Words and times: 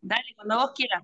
Dale, 0.00 0.34
cuando 0.34 0.56
vos 0.56 0.72
quieras. 0.74 1.02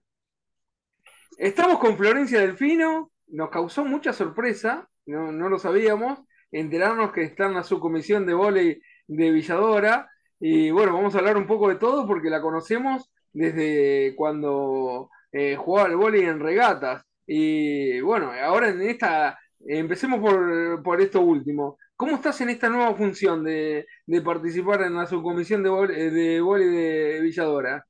Estamos 1.38 1.78
con 1.78 1.96
Florencia 1.96 2.40
Delfino, 2.40 3.10
nos 3.28 3.50
causó 3.50 3.84
mucha 3.84 4.12
sorpresa, 4.12 4.88
no, 5.04 5.32
no 5.32 5.48
lo 5.48 5.58
sabíamos, 5.58 6.20
enterarnos 6.50 7.12
que 7.12 7.22
está 7.22 7.46
en 7.46 7.54
la 7.54 7.62
subcomisión 7.62 8.24
de 8.24 8.34
vóley 8.34 8.80
de 9.06 9.30
Villadora, 9.30 10.10
y 10.40 10.70
bueno, 10.70 10.94
vamos 10.94 11.14
a 11.14 11.18
hablar 11.18 11.36
un 11.36 11.46
poco 11.46 11.68
de 11.68 11.76
todo 11.76 12.06
porque 12.06 12.30
la 12.30 12.40
conocemos 12.40 13.10
desde 13.32 14.14
cuando 14.16 15.10
eh, 15.30 15.56
jugaba 15.56 15.88
al 15.88 15.96
vóley 15.96 16.22
en 16.22 16.40
regatas, 16.40 17.04
y 17.26 18.00
bueno, 18.00 18.32
ahora 18.42 18.70
en 18.70 18.80
esta, 18.82 19.38
empecemos 19.60 20.20
por, 20.20 20.82
por 20.82 21.00
esto 21.00 21.20
último. 21.20 21.78
¿Cómo 21.96 22.16
estás 22.16 22.40
en 22.40 22.50
esta 22.50 22.68
nueva 22.68 22.94
función 22.94 23.44
de, 23.44 23.86
de 24.06 24.22
participar 24.22 24.82
en 24.82 24.94
la 24.94 25.06
subcomisión 25.06 25.62
de 25.62 25.68
vóley 25.68 26.10
de, 26.10 26.40
vóley 26.40 26.68
de 26.68 27.20
Villadora? 27.20 27.86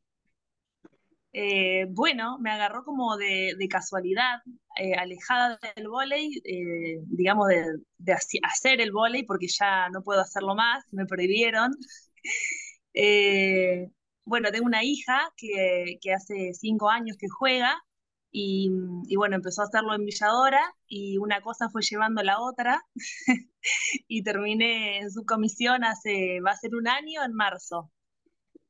Eh, 1.39 1.87
bueno, 1.91 2.39
me 2.39 2.50
agarró 2.50 2.83
como 2.83 3.16
de, 3.19 3.55
casualidad, 3.70 4.38
eh, 4.79 4.95
alejada 4.95 5.59
del 5.77 5.88
vóley, 5.88 6.41
eh, 6.45 6.98
digamos, 7.09 7.48
de, 7.48 8.12
hacer 8.42 8.80
el 8.80 8.91
vóley, 8.91 9.23
porque 9.24 9.47
ya 9.48 9.91
no 9.91 10.02
puedo 10.02 10.23
hacerlo 10.23 10.55
más, 10.55 10.84
me 10.92 11.06
prohibieron. 11.06 11.73
Eh, 12.98 13.88
bueno, 14.25 14.51
tengo 14.51 14.66
una 14.66 14.83
hija 14.84 15.30
que, 15.37 15.98
hace 16.14 16.55
cinco 16.55 16.88
años 16.91 17.16
que 17.19 17.28
juega 17.28 17.77
y, 18.30 18.70
y 19.09 19.16
bueno, 19.16 19.37
empezó 19.37 19.62
a 19.62 19.66
hacerlo 19.66 19.95
en 19.95 20.06
Villadora 20.06 20.62
y 20.89 21.19
una 21.19 21.42
cosa 21.42 21.69
fue 21.70 21.83
llevando 21.83 22.23
la 22.23 22.41
otra 22.41 22.83
y 24.09 24.23
terminé 24.23 25.00
en 25.00 25.11
su 25.11 25.25
comisión 25.27 25.84
hace, 25.84 26.41
va 26.41 26.53
a 26.53 26.56
ser 26.56 26.75
un 26.75 26.89
año 26.89 27.23
en 27.25 27.34
marzo. 27.34 27.92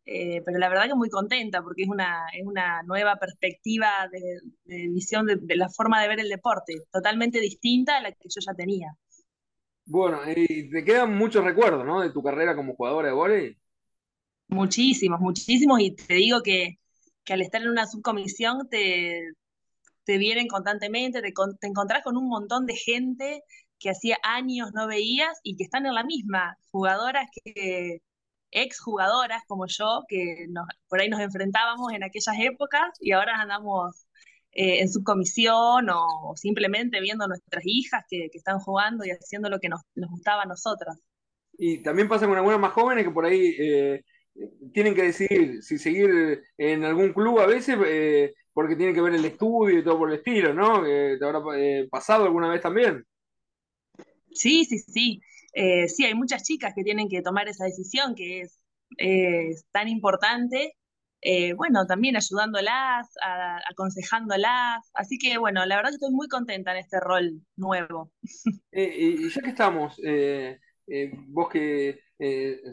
Eh, 0.07 0.43
pero 0.45 0.59
la 0.59 0.69
verdad 0.69 0.87
que 0.87 0.95
muy 0.95 1.11
contenta 1.11 1.63
porque 1.63 1.83
es 1.83 1.89
una, 1.89 2.27
es 2.33 2.47
una 2.47 2.83
nueva 2.85 3.17
perspectiva 3.17 4.09
de, 4.13 4.41
de 4.65 4.89
visión 4.89 5.27
de, 5.27 5.37
de 5.37 5.57
la 5.57 5.69
forma 5.69 6.01
de 6.03 6.09
ver 6.09 6.21
el 6.21 6.29
deporte, 6.29 6.75
totalmente 6.93 7.41
distinta 7.41 7.97
a 7.97 8.03
la 8.03 8.13
que 8.13 8.29
yo 8.29 8.41
ya 8.41 8.55
tenía. 8.55 8.97
Bueno, 9.85 10.21
y 10.35 10.69
te 10.71 10.85
quedan 10.85 11.17
muchos 11.17 11.45
recuerdos, 11.45 11.85
¿no? 11.85 12.01
De 12.01 12.11
tu 12.11 12.23
carrera 12.23 12.57
como 12.57 12.75
jugadora 12.75 13.09
de 13.09 13.15
vóley. 13.15 13.59
Muchísimos, 14.49 15.21
muchísimos, 15.21 15.81
y 15.81 15.93
te 15.97 16.15
digo 16.15 16.43
que, 16.43 16.79
que 17.25 17.33
al 17.33 17.43
estar 17.43 17.61
en 17.63 17.69
una 17.69 17.87
subcomisión 17.87 18.69
te, 18.71 19.23
te 20.05 20.19
vienen 20.19 20.49
constantemente, 20.49 21.23
te, 21.23 21.33
te 21.61 21.67
encontrás 21.69 22.03
con 22.05 22.17
un 22.17 22.29
montón 22.29 22.67
de 22.67 22.77
gente 22.77 23.43
que 23.79 23.91
hacía 23.91 24.19
años 24.23 24.71
no 24.75 24.87
veías 24.89 25.39
y 25.43 25.57
que 25.57 25.65
están 25.65 25.87
en 25.87 25.95
la 25.95 26.05
misma, 26.05 26.59
jugadoras 26.71 27.29
que, 27.45 28.03
ex 28.57 28.81
jugadoras 28.81 29.43
como 29.47 29.67
yo, 29.67 30.05
que 30.09 30.47
nos, 30.49 30.67
por 30.89 31.01
ahí 31.01 31.09
nos 31.09 31.21
enfrentábamos 31.21 31.93
en 31.93 32.03
aquellas 32.03 32.35
épocas 32.41 32.97
y 33.01 33.13
ahora 33.13 33.41
andamos 33.41 34.07
eh, 34.53 34.81
en 34.81 34.89
subcomisión 34.89 35.89
o, 35.91 36.35
simplemente 36.37 37.01
viendo 37.01 37.25
a 37.25 37.29
nuestras 37.29 37.63
hijas 37.67 38.05
que, 38.09 38.29
que 38.33 38.39
están 38.39 38.59
jugando 38.59 39.05
y 39.05 39.11
haciendo 39.11 39.51
lo 39.51 39.61
que 39.61 39.69
nos, 39.69 39.83
nos 39.95 40.11
gustaba 40.11 40.43
a 40.43 40.47
nosotras. 40.47 40.99
Y 41.59 41.83
también 41.83 42.09
pasa 42.09 42.27
con 42.27 42.37
algunas 42.37 42.59
más 42.59 42.73
jóvenes 42.73 43.05
que 43.05 43.11
por 43.11 43.27
ahí 43.27 43.55
eh, 43.59 44.03
tienen 44.73 44.95
que 44.95 45.03
decidir 45.03 45.63
si 45.63 45.79
seguir 45.79 46.43
en 46.57 46.85
algún 46.85 47.13
club 47.13 47.41
a 47.41 47.47
veces, 47.47 47.77
eh, 47.87 48.35
porque 48.55 48.77
tienen 48.77 48.95
que 48.95 49.03
ver 49.03 49.15
el 49.15 49.25
estudio 49.25 49.79
y 49.79 49.85
todo 49.85 49.99
por 49.99 50.11
el 50.11 50.17
estilo, 50.17 50.55
¿no? 50.55 50.83
Te 50.83 51.23
habrá 51.23 51.43
pasado 51.91 52.25
alguna 52.25 52.49
vez 52.49 52.63
también. 52.63 53.05
Sí, 54.33 54.65
sí, 54.65 54.79
sí. 54.79 55.21
Eh, 55.59 55.89
sí, 55.89 56.05
hay 56.05 56.15
muchas 56.15 56.43
chicas 56.45 56.75
que 56.77 56.85
tienen 56.85 57.09
que 57.09 57.23
tomar 57.23 57.49
esa 57.49 57.65
decisión 57.65 58.15
que 58.15 58.43
es, 58.43 58.61
eh, 58.99 59.49
es 59.51 59.65
tan 59.73 59.89
importante. 59.89 60.75
Eh, 61.23 61.55
bueno, 61.55 61.87
también 61.87 62.15
ayudándolas, 62.17 63.09
a- 63.25 63.59
aconsejándolas. 63.71 64.91
Así 64.95 65.19
que 65.19 65.39
bueno, 65.39 65.65
la 65.65 65.77
verdad 65.77 65.91
que 65.91 65.95
estoy 65.97 66.13
muy 66.13 66.29
contenta 66.29 66.73
en 66.73 66.79
este 66.79 67.01
rol 67.01 67.41
nuevo. 67.57 68.13
Eh, 68.73 68.95
y, 68.99 69.31
ya 69.31 69.41
que 69.41 69.49
estamos, 69.51 69.99
vos 71.29 71.49
que 71.49 72.01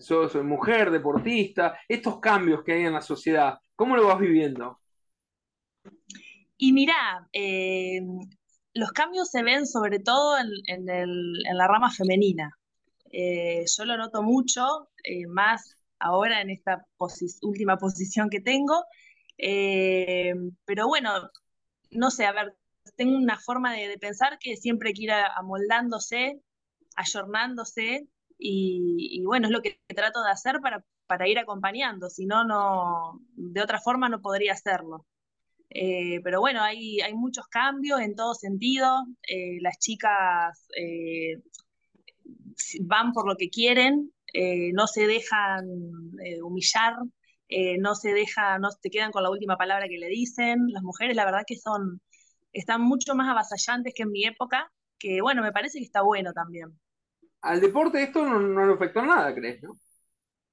sos 0.01 0.35
mujer, 0.43 0.91
deportista, 0.91 1.77
estos 1.88 2.19
cambios 2.19 2.63
que 2.63 2.73
hay 2.73 2.81
en 2.85 2.93
la 2.93 3.01
sociedad, 3.01 3.59
¿cómo 3.75 3.95
lo 3.95 4.07
vas 4.07 4.19
viviendo? 4.19 4.81
Y 6.57 6.73
mirá, 6.73 7.29
los 8.73 8.91
cambios 8.91 9.29
se 9.29 9.43
ven 9.43 9.66
sobre 9.67 9.99
todo 9.99 10.38
en, 10.38 10.47
en 10.67 10.89
el- 10.89 11.45
en 11.49 11.57
la 11.57 11.67
rama 11.67 11.89
femenina. 11.91 12.51
Eh, 13.13 13.66
yo 13.78 13.85
lo 13.85 13.96
noto 13.96 14.24
mucho, 14.24 14.90
eh, 15.03 15.28
más 15.28 15.75
ahora 16.00 16.41
en 16.41 16.50
esta 16.50 16.85
última 17.44 17.78
posición 17.78 18.29
que 18.29 18.41
tengo. 18.41 18.84
Eh, 19.38 20.34
pero 20.66 20.88
bueno, 20.88 21.29
no 21.91 22.12
sé, 22.12 22.25
a 22.25 22.34
ver, 22.34 22.56
tengo 22.97 23.16
una 23.16 23.40
forma 23.40 23.73
de, 23.73 23.97
pensar 24.00 24.40
que 24.40 24.57
siempre 24.57 24.90
hay 24.90 24.94
que 24.96 25.03
ir 25.03 25.12
amoldándose, 25.12 26.41
ayornándose, 26.96 28.07
y, 28.38 29.23
bueno, 29.25 29.47
es 29.47 29.53
lo 29.53 29.62
que 29.62 29.79
trato 29.88 30.23
de 30.23 30.31
hacer 30.31 30.59
para, 30.59 30.84
para 31.07 31.28
ir 31.29 31.40
acompañando, 31.40 32.09
si 32.09 32.25
no, 32.25 32.44
no, 32.44 33.22
de 33.35 33.62
otra 33.62 33.79
forma 33.79 34.09
no 34.09 34.22
podría 34.22 34.53
hacerlo. 34.53 35.06
Eh, 35.69 36.19
pero 36.23 36.40
bueno, 36.41 36.62
hay, 36.63 37.00
hay 37.02 37.13
muchos 37.13 37.47
cambios 37.47 38.02
en 38.02 38.16
todo 38.16 38.34
sentido. 38.35 39.06
Las 39.62 39.79
chicas 39.79 40.68
van 42.81 43.12
por 43.14 43.28
lo 43.28 43.36
que 43.36 43.50
quieren, 43.50 44.12
eh, 44.34 44.72
no 44.74 44.88
se 44.88 45.06
dejan 45.06 45.66
eh, 46.24 46.41
humillar, 46.41 46.96
eh, 47.50 47.78
no 47.78 47.94
se 47.94 48.14
dejan, 48.14 48.62
no 48.62 48.69
te 48.81 48.90
quedan 48.90 49.12
con 49.12 49.22
la 49.24 49.30
última 49.30 49.58
palabra 49.58 49.88
que 49.88 50.00
le 50.00 50.08
dicen. 50.08 50.68
Las 50.69 50.84
mujeres, 50.84 51.16
la 51.16 51.25
verdad 51.25 51.44
que 51.46 51.58
son, 51.58 52.02
están 52.52 52.81
mucho 52.81 53.14
más 53.16 53.30
avasallantes 53.30 53.94
que 53.96 54.03
en 54.03 54.12
mi 54.12 54.25
época, 54.25 54.72
que 54.97 55.22
bueno, 55.22 55.44
me 55.44 55.52
parece 55.52 55.78
que 55.78 55.86
está 55.86 56.02
bueno 56.02 56.34
también. 56.34 56.80
Al 57.41 57.62
deporte 57.62 58.02
esto 58.02 58.25
no, 58.25 58.40
no 58.40 58.66
le 58.66 58.74
afectó 58.74 59.03
nada, 59.03 59.34
¿crees, 59.35 59.62
no? 59.62 59.78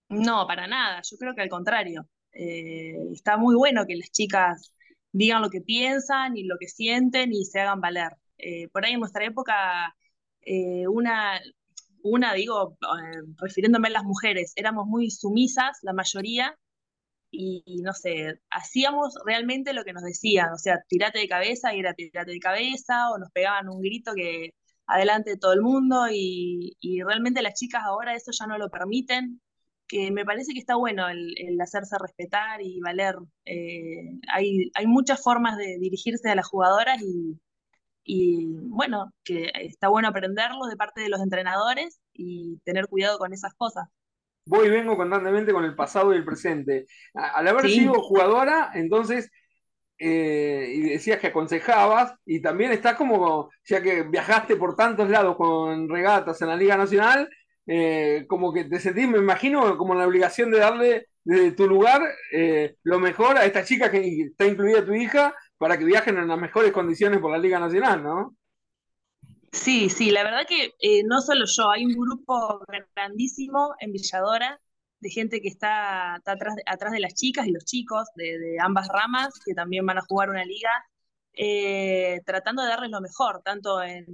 No, 0.09 0.47
para 0.47 0.67
nada, 0.67 1.01
yo 1.09 1.17
creo 1.17 1.35
que 1.35 1.43
al 1.43 1.49
contrario. 1.49 2.07
Está 2.33 3.37
muy 3.37 3.55
bueno 3.57 3.87
que 3.87 3.97
las 3.97 4.11
chicas 4.11 4.73
digan 5.11 5.43
lo 5.43 5.51
que 5.51 5.61
piensan 5.61 6.37
y 6.37 6.45
lo 6.45 6.57
que 6.59 6.69
sienten 6.69 7.33
y 7.33 7.45
se 7.45 7.61
hagan 7.61 7.81
valer. 7.81 8.13
Por 8.73 8.85
ahí 8.85 8.93
en 8.93 9.01
nuestra 9.01 9.25
época, 9.25 9.95
eh, 10.43 10.87
una, 10.89 11.41
una, 12.03 12.35
digo, 12.35 12.77
eh, 12.83 13.23
refiriéndome 13.39 13.89
a 13.89 13.93
las 13.93 14.05
mujeres, 14.05 14.53
éramos 14.57 14.87
muy 14.87 15.11
sumisas, 15.11 15.79
la 15.83 15.93
mayoría, 15.93 16.57
y, 17.31 17.63
no 17.83 17.93
sé, 17.93 18.41
hacíamos 18.51 19.15
realmente 19.25 19.73
lo 19.73 19.85
que 19.85 19.93
nos 19.93 20.03
decían, 20.03 20.53
o 20.53 20.59
sea, 20.59 20.81
tirate 20.89 21.21
de 21.21 21.29
cabeza 21.29 21.75
y 21.75 21.81
era 21.81 21.95
tirate 21.95 22.33
de 22.33 22.41
cabeza, 22.41 23.11
o 23.11 23.19
nos 23.19 23.31
pegaban 23.33 23.69
un 23.69 23.81
grito 23.81 24.13
que 24.15 24.51
adelante 24.87 25.31
de 25.31 25.37
todo 25.39 25.53
el 25.53 25.63
mundo, 25.63 26.07
y, 26.11 26.77
y 26.81 27.03
realmente 27.03 27.43
las 27.43 27.55
chicas 27.55 27.83
ahora 27.85 28.15
eso 28.15 28.33
ya 28.33 28.47
no 28.47 28.59
lo 28.59 28.71
permiten, 28.71 29.41
que 29.91 30.11
me 30.13 30.25
parece 30.25 30.53
que 30.53 30.61
está 30.61 30.77
bueno 30.77 31.09
el, 31.09 31.35
el 31.37 31.61
hacerse 31.61 31.97
respetar 31.99 32.63
y 32.63 32.81
valer. 32.81 33.17
Eh, 33.45 34.21
hay, 34.33 34.71
hay 34.75 34.87
muchas 34.87 35.21
formas 35.23 35.57
de 35.59 35.79
dirigirse 35.81 36.31
a 36.31 36.37
las 36.37 36.47
jugadoras 36.47 37.03
y, 37.03 37.41
y 38.05 38.57
bueno, 38.69 39.13
que 39.25 39.51
está 39.55 39.89
bueno 39.89 40.09
aprenderlo 40.09 40.67
de 40.67 40.77
parte 40.77 41.01
de 41.03 41.09
los 41.11 41.21
entrenadores 41.23 42.01
y 42.13 42.59
tener 42.65 42.89
cuidado 42.89 43.19
con 43.19 43.33
esas 43.33 43.55
cosas. 43.55 43.89
Voy 44.47 44.67
y 44.67 44.71
vengo 44.71 44.97
constantemente 44.97 45.53
con 45.53 45.65
el 45.65 45.75
pasado 45.77 46.13
y 46.13 46.17
el 46.17 46.25
presente. 46.25 46.87
Al 47.15 47.47
haber 47.47 47.69
Sí, 47.69 47.71
sido 47.71 48.03
jugadora, 48.03 48.71
entonces, 48.75 49.31
eh, 49.99 50.73
y 50.75 50.81
decías 50.91 51.21
que 51.21 51.29
aconsejabas, 51.29 52.15
y 52.27 52.43
también 52.43 52.73
estás 52.73 52.97
como, 52.97 53.51
ya 53.65 53.83
que 53.83 54.05
viajaste 54.05 54.57
por 54.57 54.77
tantos 54.77 55.09
lados 55.11 55.37
con 55.37 55.89
regatas 55.89 56.41
en 56.43 56.49
la 56.49 56.57
Liga 56.57 56.77
Nacional, 56.77 57.29
eh, 57.67 58.27
como 58.29 58.53
que 58.53 58.65
te 58.65 58.81
sentís, 58.81 59.09
me 59.09 59.19
imagino, 59.19 59.77
como 59.79 59.95
la 59.95 60.07
obligación 60.07 60.51
de 60.51 60.59
darle 60.61 61.07
desde 61.25 61.53
tu 61.53 61.69
lugar 61.69 62.03
eh, 62.33 62.77
lo 62.85 62.99
mejor 63.01 63.39
a 63.39 63.47
esta 63.47 63.65
chica 63.65 63.91
que 63.91 64.23
está 64.23 64.47
incluida 64.47 64.85
tu 64.85 64.95
hija 64.95 65.35
para 65.61 65.77
que 65.77 65.85
viajen 65.85 66.17
en 66.17 66.27
las 66.27 66.39
mejores 66.39 66.73
condiciones 66.73 67.21
por 67.21 67.31
la 67.31 67.37
Liga 67.37 67.59
Nacional, 67.59 68.03
¿no? 68.03 68.35
Sí, 69.53 69.91
sí, 69.91 70.11
la 70.11 70.23
verdad 70.23 70.47
que 70.49 70.73
eh, 70.81 71.03
no 71.05 71.21
solo 71.21 71.45
yo, 71.45 71.71
hay 71.71 71.85
un 71.85 71.93
grupo 71.93 72.65
grandísimo 72.95 73.75
en 73.79 73.93
Villadora 73.93 74.59
de 75.01 75.11
gente 75.11 75.43
que 75.43 75.49
está, 75.49 76.15
atrás, 76.15 76.55
atrás 76.65 76.93
de 76.93 77.01
las 77.01 77.13
chicas 77.13 77.47
y 77.47 77.53
los 77.53 77.67
chicos 77.67 78.09
de, 78.15 78.57
ambas 78.59 78.89
ramas 78.89 79.39
que 79.45 79.53
también 79.53 79.85
van 79.85 79.99
a 79.99 80.05
jugar 80.09 80.31
una 80.31 80.47
liga, 80.47 80.71
eh, 81.35 82.23
tratando 82.25 82.63
de 82.63 82.69
darles 82.69 82.91
lo 82.91 83.03
mejor, 83.03 83.43
tanto 83.45 83.83
en 83.83 84.07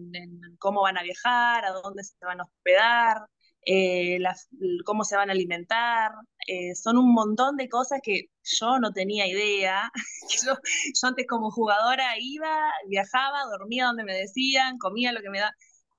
cómo 0.58 0.82
van 0.82 0.98
a 0.98 1.04
viajar, 1.04 1.64
a 1.64 1.70
dónde 1.70 2.02
se 2.02 2.16
van 2.22 2.40
a 2.40 2.42
hospedar, 2.42 3.18
eh, 3.66 4.18
las- 4.20 4.48
cómo 4.86 5.04
se 5.04 5.16
van 5.16 5.30
a 5.30 5.34
alimentar. 5.34 6.12
eh, 6.48 6.74
son 6.76 6.98
un 6.98 7.12
montón 7.14 7.56
de 7.58 7.68
cosas 7.70 8.00
que 8.04 8.30
yo 8.44 8.78
no 8.80 8.92
tenía 8.92 9.26
idea. 9.28 9.92
Yo, 10.46 10.54
yo 10.54 11.08
antes 11.08 11.26
como 11.28 11.50
jugadora 11.52 12.14
iba, 12.20 12.70
viajaba, 12.88 13.44
dormía 13.50 13.86
donde 13.86 14.04
me 14.04 14.14
decían, 14.14 14.78
comía 14.78 15.12
lo 15.12 15.22
que 15.22 15.30
me 15.30 15.40
da. 15.40 15.52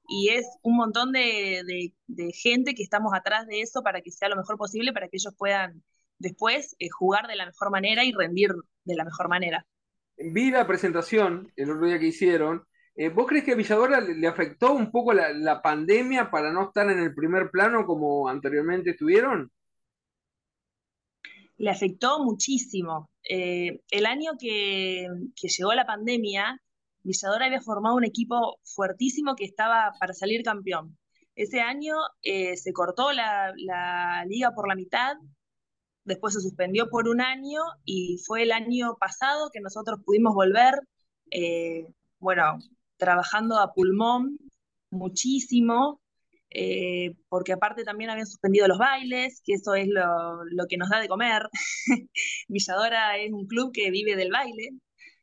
Y 0.10 0.30
es 0.30 0.48
un 0.64 0.78
montón 0.78 1.12
de, 1.14 1.64
de- 1.66 1.94
de 2.08 2.31
gente 2.34 2.74
que 2.75 2.84
estamos 2.84 3.14
atrás 3.16 3.48
de 3.48 3.62
eso 3.62 3.84
para 3.84 4.02
que 4.02 4.12
sea 4.12 4.30
lo 4.30 4.38
mejor 4.38 4.58
posible, 4.58 4.94
para 4.94 5.10
que 5.10 5.18
ellos 5.18 5.34
puedan 5.38 5.84
después 6.19 6.75
jugar 6.98 7.28
de 7.28 7.36
la 7.38 7.46
mejor 7.48 7.72
manera 7.72 8.04
y 8.06 8.12
rendir 8.14 8.52
de 8.86 8.96
la 8.96 9.06
mejor 9.06 9.30
manera. 9.30 9.66
Vi 10.18 10.52
la 10.52 10.66
presentación 10.68 11.52
el 11.56 11.72
otro 11.72 11.86
día 11.88 12.00
que 12.00 12.08
hicieron. 12.08 12.64
¿Vos 13.13 13.27
crees 13.27 13.44
que 13.44 13.51
a 13.51 13.55
Villadora 13.55 14.01
le 14.01 14.27
afectó 14.27 14.73
un 14.73 14.91
poco 14.91 15.13
la, 15.13 15.61
pandemia 15.61 16.31
para 16.31 16.51
no 16.51 16.67
estar 16.67 16.89
en 16.89 16.99
el 16.99 17.13
primer 17.13 17.51
plano 17.51 17.85
como 17.85 18.27
anteriormente 18.27 18.91
estuvieron? 18.91 19.51
le 21.57 21.69
afectó 21.69 22.23
muchísimo. 22.23 23.09
Eh, 23.27 23.81
el 23.91 24.05
año 24.05 24.33
que, 24.39 25.07
llegó 25.57 25.73
la 25.73 25.85
pandemia, 25.85 26.61
Villadora 27.03 27.47
había 27.47 27.61
formado 27.61 27.95
un 27.95 28.05
equipo 28.05 28.59
fuertísimo 28.63 29.35
que 29.35 29.45
estaba 29.45 29.94
para 29.99 30.13
salir 30.13 30.44
campeón. 30.44 30.97
Ese 31.35 31.61
año 31.61 31.95
eh, 32.23 32.57
se 32.57 32.73
cortó 32.73 33.11
la, 33.11 33.53
liga 34.27 34.51
por 34.51 34.67
la 34.67 34.75
mitad, 34.75 35.17
después 36.03 36.33
se 36.33 36.41
suspendió 36.41 36.89
por 36.89 37.07
un 37.07 37.21
año 37.21 37.61
y 37.85 38.19
fue 38.25 38.44
el 38.44 38.51
año 38.51 38.97
pasado 38.99 39.49
que 39.51 39.59
nosotros 39.59 39.99
pudimos 40.05 40.33
volver, 40.33 40.75
eh, 41.31 41.88
bueno, 42.19 42.59
trabajando 42.97 43.59
a 43.59 43.73
pulmón 43.73 44.38
muchísimo, 44.91 46.01
eh, 46.49 47.15
porque 47.29 47.53
aparte 47.53 47.83
también 47.83 48.09
habían 48.09 48.27
suspendido 48.27 48.67
los 48.67 48.77
bailes, 48.77 49.41
que 49.44 49.53
eso 49.53 49.75
es 49.75 49.88
lo, 49.89 50.65
que 50.69 50.77
nos 50.77 50.89
da 50.89 50.99
de 50.99 51.07
comer. 51.07 51.44
Villadora 52.47 53.17
es 53.17 53.31
un 53.31 53.47
club 53.47 53.71
que 53.73 53.91
vive 53.91 54.15
del 54.15 54.31
baile, 54.31 54.71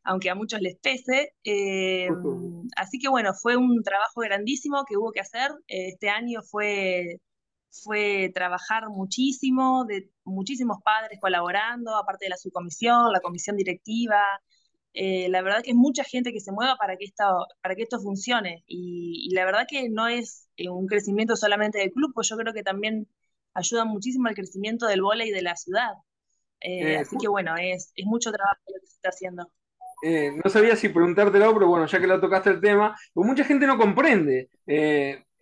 aunque 0.05 0.31
a 0.31 0.35
muchos 0.35 0.61
les 0.61 0.77
pese. 0.79 1.33
Eh, 1.45 2.09
así 2.77 2.99
que 2.99 3.09
bueno, 3.09 3.33
fue 3.35 3.57
un 3.57 3.83
trabajo 3.83 4.21
grandísimo 4.21 4.85
que 4.87 4.97
hubo 4.97 5.13
que 5.13 5.21
hacer. 5.21 5.51
Este 5.67 6.09
año 6.11 6.43
fue, 6.43 7.21
fue 7.71 8.31
trabajar 8.35 8.89
muchísimo, 8.89 9.85
de 9.87 10.11
muchísimos 10.25 10.79
padres 10.85 11.19
colaborando, 11.21 11.97
aparte 11.97 12.27
de 12.27 12.31
la 12.31 12.37
subcomisión, 12.37 13.13
la 13.13 13.21
comisión 13.21 13.57
directiva, 13.57 14.23
eh, 14.95 15.29
la 15.29 15.43
verdad 15.43 15.63
que 15.63 15.71
es 15.71 15.77
mucha 15.77 16.05
gente 16.05 16.33
que 16.33 16.39
se 16.39 16.53
mueva 16.53 16.77
para 16.77 16.97
que 16.97 17.05
esto, 17.05 17.25
para 17.61 17.75
que 17.75 17.83
esto 17.83 17.99
funcione. 17.99 18.63
Y, 18.67 19.29
la 19.35 19.45
verdad 19.45 19.67
que 19.69 19.91
no 19.91 20.07
es 20.07 20.49
eh, 20.57 20.69
un 20.69 20.87
crecimiento 20.87 21.35
solamente 21.37 21.79
del 21.79 21.93
club, 21.93 22.13
pues 22.15 22.29
yo 22.29 22.37
creo 22.37 22.55
que 22.55 22.63
también 22.63 23.09
ayuda 23.55 23.85
muchísimo 23.85 24.29
al 24.29 24.37
crecimiento 24.37 24.87
del 24.87 25.03
vóley 25.03 25.31
de 25.33 25.43
la 25.43 25.57
ciudad. 25.57 25.95
Eh, 26.61 26.97
así 26.97 27.17
que 27.21 27.29
bueno, 27.29 27.57
es, 27.61 27.93
es, 27.95 28.07
mucho 28.07 28.33
trabajo 28.33 28.61
lo 28.69 28.81
que 28.81 28.87
se 28.87 28.95
está 28.95 29.09
haciendo. 29.11 29.51
no 30.03 30.51
sabía 30.51 30.77
si 30.77 30.89
preguntártelo, 30.89 31.53
pero 31.53 31.67
bueno, 31.67 31.87
ya 31.87 32.01
que 32.01 32.07
lo 32.07 32.21
tocaste 32.21 32.51
el 32.51 32.61
tema, 32.61 32.97
pues 33.13 33.27
mucha 33.27 33.45
gente 33.45 33.67
no 33.67 33.77
comprende 33.77 34.49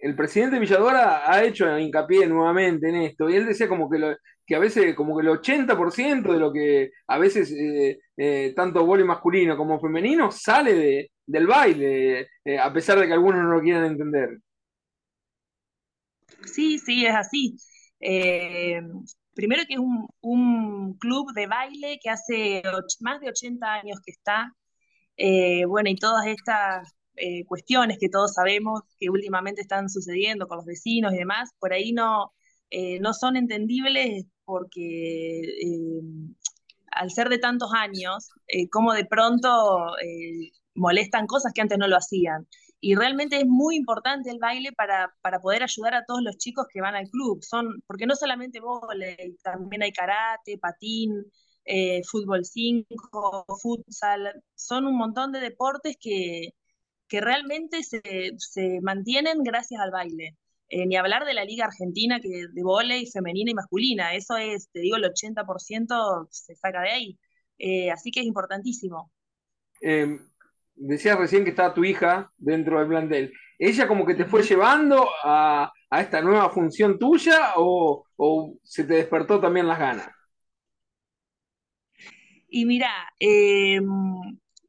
el 0.03 0.17
presidente 0.17 0.59
Villadora 0.59 1.31
ha 1.31 1.45
hecho 1.45 1.79
hincapié 1.79 2.27
nuevamente 2.27 2.89
en 2.89 2.97
esto, 2.97 3.31
y 3.31 3.37
él 3.37 3.47
decía 3.47 3.69
como 3.69 3.89
que, 3.89 4.17
que 4.45 4.57
a 4.57 4.59
veces, 4.59 4.97
como 4.97 5.17
que 5.17 5.23
el 5.23 5.29
80% 5.29 6.33
de 6.33 6.39
lo 6.41 6.53
que 6.53 6.91
a 7.07 7.19
veces 7.19 7.53
eh, 7.53 8.01
eh, 8.17 8.53
tanto 8.57 8.85
vóley 8.85 9.05
masculino 9.05 9.57
como 9.57 9.81
femenino 9.81 10.33
sale 10.33 10.75
de, 10.75 11.11
del 11.25 11.47
baile, 11.47 12.27
eh, 12.45 12.59
a 12.59 12.73
pesar 12.73 12.99
de 12.99 13.07
que 13.07 13.13
algunos 13.13 13.45
no 13.45 13.55
lo 13.55 13.61
quieran 13.61 13.85
entender. 13.85 14.39
Sí, 16.47 16.81
sí, 16.81 17.07
es 17.07 17.15
así. 17.15 17.57
primero 19.35 19.63
que 19.69 19.75
es 19.75 19.79
un, 19.79 20.09
un, 20.21 20.99
club 20.99 21.33
de 21.33 21.47
baile 21.47 22.01
que 22.03 22.11
hace 22.11 22.61
más 23.01 23.21
de 23.21 23.29
80 23.29 23.73
años 23.73 24.01
que 24.05 24.11
está, 24.11 24.53
bueno, 25.69 25.91
y 25.91 25.95
todas 25.95 26.27
estas 26.27 26.93
eh, 27.17 27.45
cuestiones 27.45 27.99
que 27.99 28.09
todos 28.09 28.33
sabemos 28.35 28.83
que 28.99 29.11
últimamente 29.11 29.61
están 29.61 29.91
sucediendo 29.91 30.49
con 30.49 30.57
los 30.59 30.67
vecinos 30.67 31.13
y 31.13 31.19
demás, 31.19 31.51
por 31.59 31.73
ahí 31.73 31.93
no, 31.93 32.33
eh, 32.71 32.99
no 33.01 33.13
son 33.13 33.37
entendibles 33.37 34.25
porque 34.45 35.41
eh, 35.43 36.01
al 36.91 37.11
ser 37.11 37.29
de 37.29 37.39
tantos 37.39 37.71
años, 37.75 38.31
como 38.71 38.93
de 38.93 39.07
pronto 39.07 39.49
molestan 40.75 41.27
cosas 41.27 41.53
que 41.55 41.63
antes 41.63 41.79
no 41.79 41.89
lo 41.89 41.97
hacían. 41.97 42.47
Y 42.81 42.95
realmente 42.97 43.37
es 43.39 43.47
muy 43.47 43.77
importante 43.77 44.31
el 44.31 44.39
baile 44.39 44.73
para, 44.73 45.15
para 45.23 45.41
poder 45.41 45.63
ayudar 45.63 45.95
a 45.95 46.05
todos 46.05 46.23
los 46.23 46.37
chicos 46.37 46.67
que 46.71 46.81
van 46.81 46.95
al 46.97 47.09
club, 47.09 47.43
son, 47.43 47.83
porque 47.87 48.07
no 48.07 48.17
solamente 48.17 48.61
volei, 48.61 49.37
también 49.43 49.83
hay 49.83 49.93
karate, 49.93 50.59
patín, 50.59 51.25
fútbol 52.11 52.45
5, 52.45 53.47
futsal, 53.63 54.43
son 54.55 54.87
un 54.87 54.97
montón 54.97 55.33
de 55.33 55.41
deportes 55.41 55.97
que, 55.99 56.53
que 57.13 57.21
realmente 57.21 57.83
se, 57.83 58.01
se 58.39 58.81
mantienen 58.81 59.43
gracias 59.43 59.79
al 59.83 59.91
baile. 59.91 60.35
Eh, 60.71 60.87
ni 60.87 60.97
hablar 60.97 61.27
de 61.27 61.35
la 61.35 61.45
Liga 61.45 61.67
Argentina 61.67 62.19
que 62.21 62.47
de 62.51 62.63
volei 62.63 63.05
femenina 63.05 63.51
y 63.51 63.55
masculina, 63.55 64.15
eso 64.15 64.39
es, 64.39 64.71
te 64.73 64.81
digo, 64.81 64.97
el 64.97 65.05
80% 65.05 66.27
se 66.31 66.55
saca 66.57 66.81
de 66.81 66.91
ahí. 66.91 67.19
Eh, 67.59 67.91
así 67.91 68.11
que 68.11 68.21
es 68.21 68.27
importantísimo. 68.27 69.13
Em, 69.83 70.21
decías 70.75 71.19
recién 71.19 71.45
que 71.45 71.51
estaba 71.51 71.75
tu 71.75 71.85
hija 71.85 72.33
dentro 72.39 72.79
del 72.79 72.89
plantel. 72.89 73.35
¿Ella 73.59 73.87
como 73.87 74.07
que 74.07 74.15
te 74.15 74.25
fue 74.25 74.43
llevando 74.43 75.07
a, 75.23 75.71
a 75.91 76.01
esta 76.01 76.23
nueva 76.23 76.49
función 76.49 76.99
tuya 76.99 77.53
o, 77.57 78.07
o, 78.17 78.55
se 78.63 78.85
te 78.85 78.95
despertó 78.95 79.39
también 79.39 79.69
las 79.69 79.79
ganas? 79.79 80.09
Y 82.49 82.65
mira, 82.65 82.91
eh, 83.21 83.83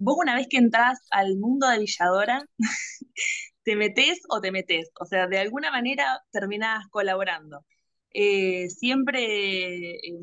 vos 0.03 0.17
una 0.19 0.35
vez 0.35 0.47
que 0.49 0.57
entras 0.57 0.99
al 1.11 1.37
mundo 1.37 1.67
de 1.69 1.79
Villadora, 1.79 2.45
te 3.63 3.75
metes 3.75 4.21
o 4.29 4.41
te 4.41 4.51
metes, 4.51 4.91
o 4.99 5.05
sea, 5.05 5.27
de 5.27 5.39
alguna 5.39 5.71
manera 5.71 6.21
terminás 6.31 6.85
colaborando. 6.89 7.65
Eh, 8.11 8.69
siempre 8.69 9.95
eh, 9.95 10.19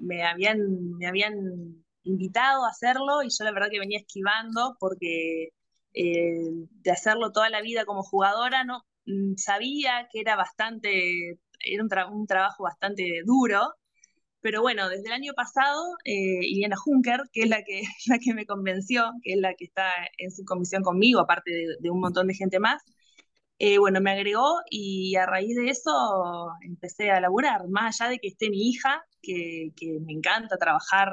me, 0.00 0.24
habían, 0.24 0.58
me 0.98 1.06
habían 1.06 1.34
invitado 2.04 2.64
a 2.64 2.70
hacerlo 2.70 3.22
y 3.22 3.28
yo 3.36 3.44
la 3.44 3.52
verdad 3.52 3.68
que 3.70 3.80
venía 3.80 3.98
esquivando 3.98 4.76
porque 4.80 5.48
eh, 5.94 6.50
de 6.82 6.90
hacerlo 6.90 7.32
toda 7.32 7.50
la 7.50 7.62
vida 7.62 7.84
como 7.84 8.02
jugadora, 8.02 8.64
no 8.64 8.84
mm, 9.06 9.34
sabía 9.36 10.08
que 10.12 10.20
era 10.20 10.36
bastante, 10.36 11.38
era 11.60 12.06
un 12.08 12.26
trabajo 12.26 12.62
bastante 12.64 13.22
duro 13.24 13.74
pero 14.40 14.62
bueno, 14.62 14.88
desde 14.88 15.06
el 15.06 15.12
año 15.12 15.32
pasado, 15.34 15.96
eh, 16.04 16.40
Iliana 16.42 16.76
Juncker, 16.76 17.22
que 17.32 17.42
es 17.42 17.48
la 17.48 17.62
que, 17.62 17.82
la 18.06 18.18
que 18.18 18.34
me 18.34 18.46
convenció, 18.46 19.12
que 19.22 19.34
es 19.34 19.38
la 19.40 19.54
que 19.54 19.64
está 19.66 19.90
en 20.18 20.30
su 20.30 20.44
comisión 20.44 20.82
conmigo, 20.82 21.20
aparte 21.20 21.50
de, 21.80 21.90
un 21.90 22.00
montón 22.00 22.26
de 22.26 22.34
gente 22.34 22.58
más, 22.58 22.82
eh, 23.58 23.78
bueno, 23.78 24.00
me 24.00 24.12
agregó 24.12 24.60
y 24.70 25.16
a 25.16 25.26
raíz 25.26 25.54
de 25.56 25.68
eso 25.70 26.48
empecé 26.62 27.10
a 27.10 27.20
laburar, 27.20 27.68
más 27.68 28.00
allá 28.00 28.10
de 28.10 28.18
que 28.18 28.28
esté 28.28 28.50
mi 28.50 28.70
hija, 28.70 29.04
que, 29.22 29.72
me 30.00 30.12
encanta 30.12 30.56
trabajar, 30.56 31.12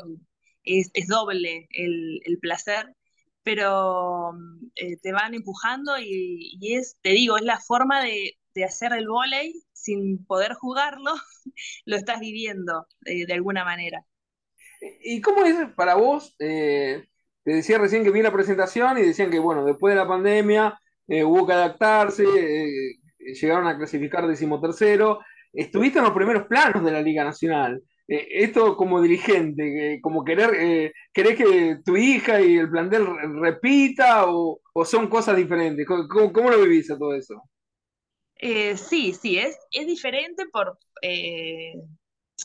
es, 0.64 0.92
doble 1.08 1.68
el, 1.72 2.40
placer, 2.42 2.96
pero 3.44 4.32
eh, 4.76 4.98
te 5.02 5.12
van 5.12 5.34
empujando 5.34 5.98
y, 6.00 6.58
es, 6.62 6.98
te 7.02 7.10
digo, 7.12 7.38
es 7.38 7.44
la 7.44 7.60
forma 7.60 8.02
de, 8.04 8.38
de 8.58 8.66
hacer 8.66 8.92
el 8.94 9.08
vóley 9.08 9.54
sin 9.72 10.26
poder 10.26 10.54
jugarlo, 10.54 11.12
lo 11.86 11.96
estás 11.96 12.20
viviendo 12.20 12.88
eh, 13.06 13.28
de 13.28 13.34
alguna 13.34 13.64
manera. 13.64 14.04
¿Y 15.04 15.22
cómo 15.22 15.46
es 15.46 15.56
para 15.76 15.94
vos? 15.94 16.36
Eh, 16.40 17.06
te 17.44 17.52
decía 17.54 17.78
recién 17.78 18.04
que 18.04 18.12
vi 18.12 18.24
la 18.24 18.34
presentación 18.34 18.98
y 18.98 19.04
decían 19.04 19.30
que, 19.30 19.38
bueno, 19.38 19.64
después 19.64 19.94
de 19.94 20.02
la 20.02 20.08
pandemia 20.08 20.80
eh, 21.08 21.24
hubo 21.24 21.46
que 21.46 21.54
adaptarse, 21.54 22.26
llegaron 23.20 23.68
a 23.68 23.78
clasificar 23.78 24.28
decimotercero, 24.28 25.20
estuviste 25.54 26.00
en 26.00 26.06
los 26.06 26.14
primeros 26.14 26.48
planos 26.48 26.84
de 26.84 26.92
la 26.92 27.02
Liga 27.02 27.24
Nacional. 27.24 27.82
esto 28.08 28.76
como 28.76 29.02
dirigente, 29.02 30.00
como 30.02 30.24
querer, 30.24 30.92
¿querés 31.14 31.38
que 31.38 31.78
tu 31.86 31.96
hija 31.96 32.42
y 32.42 32.58
el 32.58 32.70
plantel 32.70 33.06
repita 33.40 34.26
o, 34.28 34.60
son 34.84 35.08
cosas 35.10 35.38
diferentes? 35.38 35.86
¿Cómo, 35.86 36.34
cómo 36.34 36.50
lo 36.50 36.62
vivís 36.62 36.90
a 36.90 36.98
todo 36.98 37.14
eso? 37.14 37.44
Eh, 38.40 38.78
sí, 38.78 39.14
sí, 39.14 39.38
es, 39.40 39.58
es 39.72 39.88
diferente 39.88 40.46
por, 40.52 40.78
eh, 41.02 41.74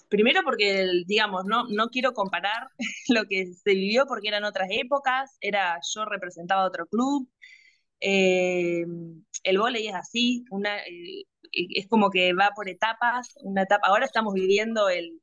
primero 0.08 0.40
porque, 0.44 0.86
digamos, 1.06 1.44
no, 1.44 1.64
no 1.68 1.88
quiero 1.88 2.12
comparar 2.14 2.68
lo 3.08 3.24
que 3.26 3.46
se 3.52 3.74
vivió 3.74 4.06
porque 4.06 4.28
eran 4.28 4.44
otras 4.44 4.68
épocas, 4.70 5.36
era, 5.40 5.78
yo 5.94 6.04
representaba 6.06 6.64
otro 6.66 6.86
club, 6.86 7.28
eh, 8.00 8.84
el 9.44 9.58
vóley 9.58 9.88
es 9.88 9.94
así, 9.94 10.44
una, 10.50 10.78
es 11.52 11.86
como 11.88 12.10
que 12.10 12.32
va 12.34 12.50
por 12.54 12.68
etapas, 12.68 13.34
una 13.42 13.62
etapa, 13.62 13.88
ahora 13.88 14.06
estamos 14.06 14.34
viviendo 14.34 14.88
el, 14.88 15.20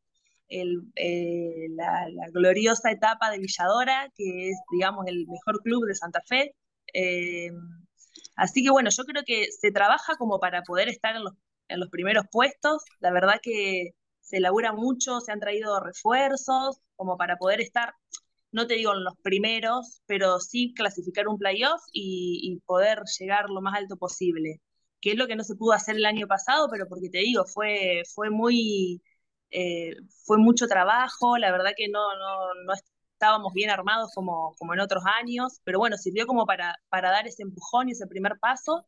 la, 0.49 2.05
gloriosa 2.33 2.91
etapa 2.91 3.31
de 3.31 3.39
Villadora, 3.39 4.11
que 4.15 4.49
es, 4.49 4.57
digamos, 4.71 5.05
el 5.07 5.27
mejor 5.27 5.61
club 5.63 5.85
de 5.87 5.95
Santa 5.95 6.21
Fe. 6.27 6.55
Así 8.39 8.63
que 8.63 8.71
bueno, 8.71 8.89
yo 8.91 9.03
creo 9.05 9.23
que 9.25 9.47
se 9.51 9.71
trabaja 9.71 10.15
como 10.17 10.39
para 10.39 10.63
poder 10.63 10.89
estar 10.89 11.15
en 11.15 11.23
los, 11.23 11.33
en 11.67 11.79
los 11.79 11.89
primeros 11.89 12.25
puestos. 12.31 12.83
La 12.99 13.11
verdad 13.11 13.39
que 13.41 13.91
se 14.21 14.39
labura 14.39 14.73
mucho, 14.73 15.19
se 15.21 15.31
han 15.31 15.39
traído 15.39 15.79
refuerzos 15.81 16.79
como 16.95 17.17
para 17.17 17.37
poder 17.37 17.61
estar, 17.61 17.93
no 18.51 18.67
te 18.67 18.75
digo 18.75 18.93
en 18.93 19.03
los 19.03 19.15
primeros, 19.23 20.01
pero 20.05 20.39
sí 20.39 20.73
clasificar 20.75 21.27
un 21.27 21.37
playoff 21.37 21.81
y, 21.93 22.39
y 22.43 22.59
poder 22.65 23.01
llegar 23.19 23.49
lo 23.49 23.61
más 23.61 23.75
alto 23.75 23.97
posible. 23.97 24.61
Que 25.01 25.11
es 25.11 25.17
lo 25.17 25.27
que 25.27 25.35
no 25.35 25.43
se 25.43 25.55
pudo 25.55 25.73
hacer 25.73 25.95
el 25.95 26.05
año 26.05 26.27
pasado, 26.27 26.67
pero 26.71 26.87
porque 26.87 27.09
te 27.09 27.19
digo, 27.19 27.45
fue, 27.45 28.03
fue 28.15 28.29
muy, 28.29 29.01
eh, 29.51 29.95
fue 30.25 30.37
mucho 30.37 30.67
trabajo, 30.67 31.37
la 31.37 31.51
verdad 31.51 31.71
que 31.77 31.87
no, 31.89 32.01
no, 32.17 32.53
no 32.65 32.73
estábamos 33.19 33.51
bien 33.53 33.69
armados 33.69 34.11
como, 34.15 34.55
como 34.57 34.73
en 34.73 34.79
otros 34.79 35.03
años, 35.19 35.59
pero 35.65 35.77
bueno, 35.77 35.97
sirvió 35.97 36.25
como 36.25 36.45
para, 36.45 36.77
para 36.87 37.11
dar 37.11 37.27
ese 37.27 37.43
empujón 37.43 37.89
y 37.89 37.91
ese 37.91 38.07
primer 38.07 38.39
paso. 38.39 38.85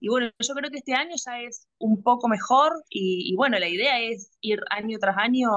Y 0.00 0.08
bueno, 0.08 0.30
yo 0.38 0.54
creo 0.54 0.70
que 0.70 0.78
este 0.78 0.94
año 0.94 1.14
ya 1.22 1.40
es 1.40 1.68
un 1.78 2.02
poco 2.02 2.26
mejor 2.26 2.72
y, 2.88 3.34
bueno, 3.36 3.58
la 3.58 3.68
idea 3.68 4.00
es 4.00 4.30
ir 4.40 4.60
año 4.70 4.98
tras 4.98 5.18
año 5.18 5.50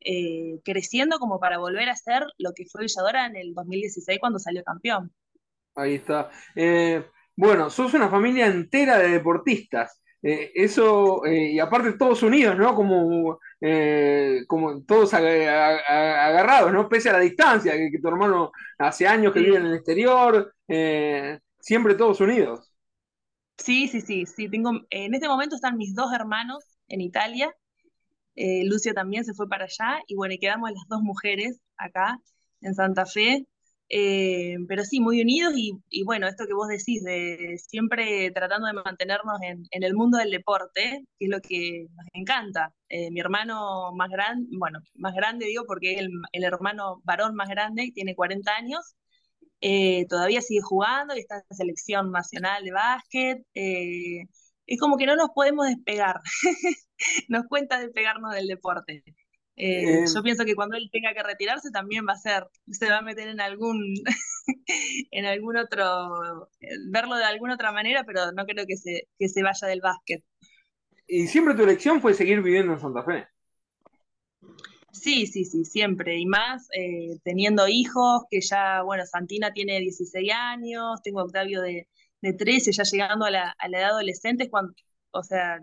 eh, 0.00 0.60
creciendo 0.64 1.18
como 1.18 1.40
para 1.40 1.58
volver 1.58 1.88
a 1.88 1.96
ser 1.96 2.24
lo 2.38 2.52
que 2.52 2.66
fue 2.66 2.82
Villadora 2.82 3.26
en 3.26 3.36
el 3.36 3.52
2016 3.52 4.18
cuando 4.20 4.38
salió 4.38 4.62
campeón. 4.62 5.12
Ahí 5.74 5.96
está. 5.96 6.30
Eh, 6.54 7.04
bueno, 7.34 7.68
sos 7.68 7.92
una 7.94 8.08
familia 8.08 8.46
entera 8.46 8.98
de 8.98 9.10
deportistas. 9.10 10.00
Eh, 10.22 10.50
eso, 10.54 11.24
eh, 11.24 11.52
y 11.52 11.58
aparte 11.60 11.92
todos 11.92 12.22
unidos, 12.22 12.56
¿no? 12.56 12.74
Como, 12.74 13.38
eh, 13.60 14.40
como 14.48 14.82
todos 14.82 15.14
agarrados, 15.14 16.72
¿no? 16.72 16.88
Pese 16.88 17.10
a 17.10 17.14
la 17.14 17.20
distancia, 17.20 17.72
que, 17.74 17.98
tu 18.00 18.08
hermano 18.08 18.50
hace 18.78 19.06
años 19.06 19.32
que 19.32 19.40
vive 19.40 19.58
en 19.58 19.66
el 19.66 19.74
exterior, 19.74 20.54
siempre 21.60 21.94
todos 21.94 22.20
unidos. 22.20 22.72
Sí, 23.58 23.88
sí, 23.88 24.00
sí, 24.00 24.26
sí. 24.26 24.48
Tengo, 24.48 24.72
en 24.90 25.14
este 25.14 25.28
momento 25.28 25.56
están 25.56 25.76
mis 25.76 25.94
dos 25.94 26.12
hermanos 26.12 26.64
en 26.88 27.00
Italia. 27.00 27.54
Lucio 28.34 28.92
también 28.92 29.24
se 29.24 29.32
fue 29.32 29.48
para 29.48 29.64
allá 29.64 30.00
y 30.06 30.14
bueno, 30.14 30.34
y 30.34 30.38
quedamos 30.38 30.70
las 30.70 30.86
dos 30.88 31.00
mujeres 31.02 31.60
acá 31.76 32.18
en 32.60 32.74
Santa 32.74 33.06
Fe. 33.06 33.46
Eh, 33.88 34.56
pero 34.68 34.84
sí, 34.84 35.00
muy 35.00 35.20
unidos 35.20 35.52
y, 35.56 36.02
bueno, 36.04 36.26
esto 36.26 36.46
que 36.46 36.54
vos 36.54 36.68
decís, 36.68 37.04
de 37.04 37.56
siempre 37.58 38.30
tratando 38.32 38.66
de 38.66 38.72
mantenernos 38.72 39.38
en, 39.42 39.64
el 39.70 39.94
mundo 39.94 40.18
del 40.18 40.30
deporte, 40.30 41.04
que 41.18 41.24
es 41.26 41.30
lo 41.30 41.40
que 41.40 41.86
nos 41.94 42.06
encanta. 42.12 42.74
Eh, 42.88 43.10
mi 43.10 43.20
hermano 43.20 43.92
más 43.94 44.10
grande, 44.10 44.48
bueno, 44.58 44.80
más 44.94 45.14
grande 45.14 45.46
digo 45.46 45.64
porque 45.66 45.94
es 45.94 46.00
el, 46.32 46.44
hermano 46.44 47.00
varón 47.04 47.34
más 47.36 47.48
grande, 47.48 47.92
tiene 47.94 48.14
40 48.16 48.52
años, 48.56 48.96
eh, 49.60 50.06
todavía 50.08 50.40
sigue 50.42 50.60
jugando 50.62 51.16
y 51.16 51.20
está 51.20 51.36
en 51.36 51.42
la 51.50 51.56
selección 51.56 52.12
nacional 52.12 52.64
de 52.64 52.72
básquet. 52.72 53.46
es 54.66 54.80
como 54.80 54.96
que 54.96 55.06
no 55.06 55.16
nos 55.16 55.30
podemos 55.34 55.66
despegar, 55.66 56.20
nos 57.28 57.46
cuenta 57.46 57.78
despegarnos 57.78 58.34
del 58.34 58.48
deporte. 58.48 59.02
Eh, 59.56 60.04
yo 60.14 60.22
pienso 60.22 60.44
que 60.44 60.54
cuando 60.54 60.76
él 60.76 60.90
tenga 60.92 61.14
que 61.14 61.22
retirarse 61.22 61.70
también 61.70 62.06
va 62.06 62.12
a 62.12 62.16
ser, 62.16 62.46
se 62.70 62.90
va 62.90 62.98
a 62.98 63.02
meter 63.02 63.28
en 63.28 63.40
algún, 63.40 63.94
en 65.10 65.24
algún 65.24 65.56
otro, 65.56 66.50
verlo 66.90 67.16
de 67.16 67.24
alguna 67.24 67.54
otra 67.54 67.72
manera, 67.72 68.04
pero 68.04 68.32
no 68.32 68.44
creo 68.44 68.66
que 68.66 68.76
se, 68.76 69.08
que 69.18 69.28
se 69.28 69.42
vaya 69.42 69.66
del 69.66 69.80
básquet. 69.80 70.22
¿Y 71.06 71.26
siempre 71.28 71.54
tu 71.54 71.62
elección 71.62 72.00
fue 72.00 72.14
seguir 72.14 72.42
viviendo 72.42 72.74
en 72.74 72.80
Santa 72.80 73.02
Fe? 73.02 73.26
Sí, 74.92 75.26
sí, 75.26 75.44
sí, 75.44 75.64
siempre. 75.64 76.18
Y 76.18 76.26
más 76.26 76.68
eh, 76.74 77.18
teniendo 77.22 77.68
hijos, 77.68 78.22
que 78.30 78.40
ya, 78.40 78.82
bueno, 78.82 79.04
Santina 79.06 79.52
tiene 79.52 79.78
16 79.80 80.32
años, 80.34 81.00
tengo 81.02 81.22
Octavio 81.22 81.60
de, 81.62 81.88
de 82.22 82.32
13, 82.32 82.72
ya 82.72 82.82
llegando 82.82 83.24
a 83.26 83.30
la, 83.30 83.54
a 83.58 83.68
la 83.68 83.78
edad 83.78 83.90
adolescente, 83.90 84.50
cuando, 84.50 84.74
o 85.12 85.22
sea, 85.22 85.60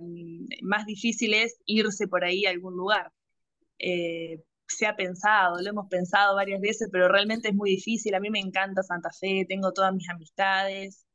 más 0.62 0.86
difícil 0.86 1.34
es 1.34 1.58
irse 1.66 2.08
por 2.08 2.24
ahí 2.24 2.46
a 2.46 2.52
algún 2.52 2.76
lugar. 2.76 3.12
Eh, 3.80 4.42
se 4.68 4.86
ha 4.88 4.96
pensado, 4.96 5.62
lo 5.62 5.70
hemos 5.70 5.88
pensado 5.90 6.36
varias 6.36 6.62
veces, 6.62 6.90
pero 6.92 7.08
realmente 7.08 7.50
es 7.50 7.56
muy 7.56 7.72
difícil. 7.72 8.16
A 8.16 8.20
mí 8.20 8.30
me 8.30 8.40
encanta 8.40 8.84
Santa 8.84 9.10
Fe, 9.12 9.46
tengo 9.48 9.74
todas 9.74 9.94
mis 9.94 10.10
amistades, 10.10 11.06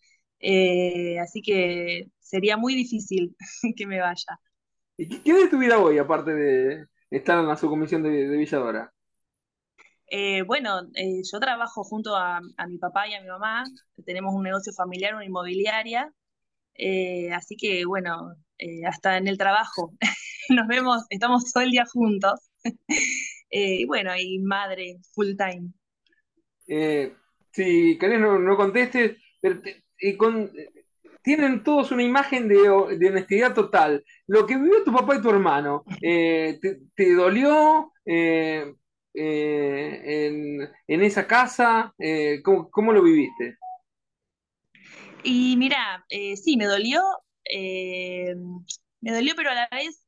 eh, 0.41 1.19
así 1.19 1.43
que 1.43 2.07
sería 2.21 2.57
muy 2.57 2.75
difícil 2.75 3.35
que 3.77 3.87
me 3.87 4.01
vaya. 4.01 4.39
¿Y 4.97 5.09
qué, 5.21 5.33
de 5.33 5.49
tu 5.49 5.59
vida 5.59 5.79
hoy, 5.79 5.99
aparte 5.99 6.35
de 6.35 6.87
estar 7.11 7.39
en 7.39 7.49
la 7.49 7.57
subcomisión 7.57 8.03
de, 8.03 8.29
de 8.29 8.37
Villadora? 8.37 8.93
Eh, 10.11 10.43
bueno, 10.43 10.81
yo 11.31 11.39
trabajo 11.39 11.85
junto 11.85 12.17
a, 12.17 12.41
mi 12.69 12.79
papá 12.79 13.09
y 13.09 13.15
a 13.15 13.21
mi 13.21 13.29
mamá, 13.29 13.65
tenemos 14.07 14.35
un 14.35 14.43
negocio 14.43 14.73
familiar, 14.73 15.15
una 15.15 15.25
inmobiliaria, 15.25 16.13
así 17.35 17.57
que 17.57 17.85
bueno, 17.85 18.35
hasta 18.87 19.19
en 19.19 19.29
el 19.29 19.39
trabajo 19.39 19.93
nos 20.49 20.67
vemos, 20.67 21.05
estamos 21.11 21.53
todo 21.53 21.63
el 21.63 21.71
día 21.71 21.85
juntos. 21.93 22.48
Eh, 23.51 23.77
y 23.81 23.85
bueno, 23.87 24.11
y 24.17 24.39
madre 24.41 24.99
full 25.15 25.35
time. 25.37 25.73
Eh, 26.67 27.15
si 27.51 27.97
querés 27.99 28.21
no, 28.21 28.57
contestes, 28.59 29.17
pero 29.41 29.61
con, 30.19 30.53
tienen 31.23 31.63
todos 31.65 31.91
una 31.91 32.03
imagen 32.03 32.47
de, 32.47 32.69
honestidad 32.69 33.55
total. 33.55 34.05
Lo 34.27 34.47
que 34.47 34.57
vivió 34.57 34.85
tu 34.85 34.93
papá 34.93 35.17
y 35.17 35.23
tu 35.23 35.31
hermano, 35.31 35.85
eh, 36.03 36.61
te, 36.95 37.15
dolió 37.15 37.91
en, 38.05 38.79
esa 40.87 41.27
casa? 41.27 41.95
¿cómo, 42.45 42.71
¿cómo, 42.71 42.93
lo 42.93 43.03
viviste? 43.03 43.57
Y 45.23 45.57
mira, 45.57 46.05
sí, 46.11 46.59
me 46.59 46.67
dolió, 46.67 47.03
me 47.51 49.13
dolió, 49.13 49.33
pero 49.35 49.53
a 49.53 49.55
la 49.55 49.69
vez, 49.73 50.05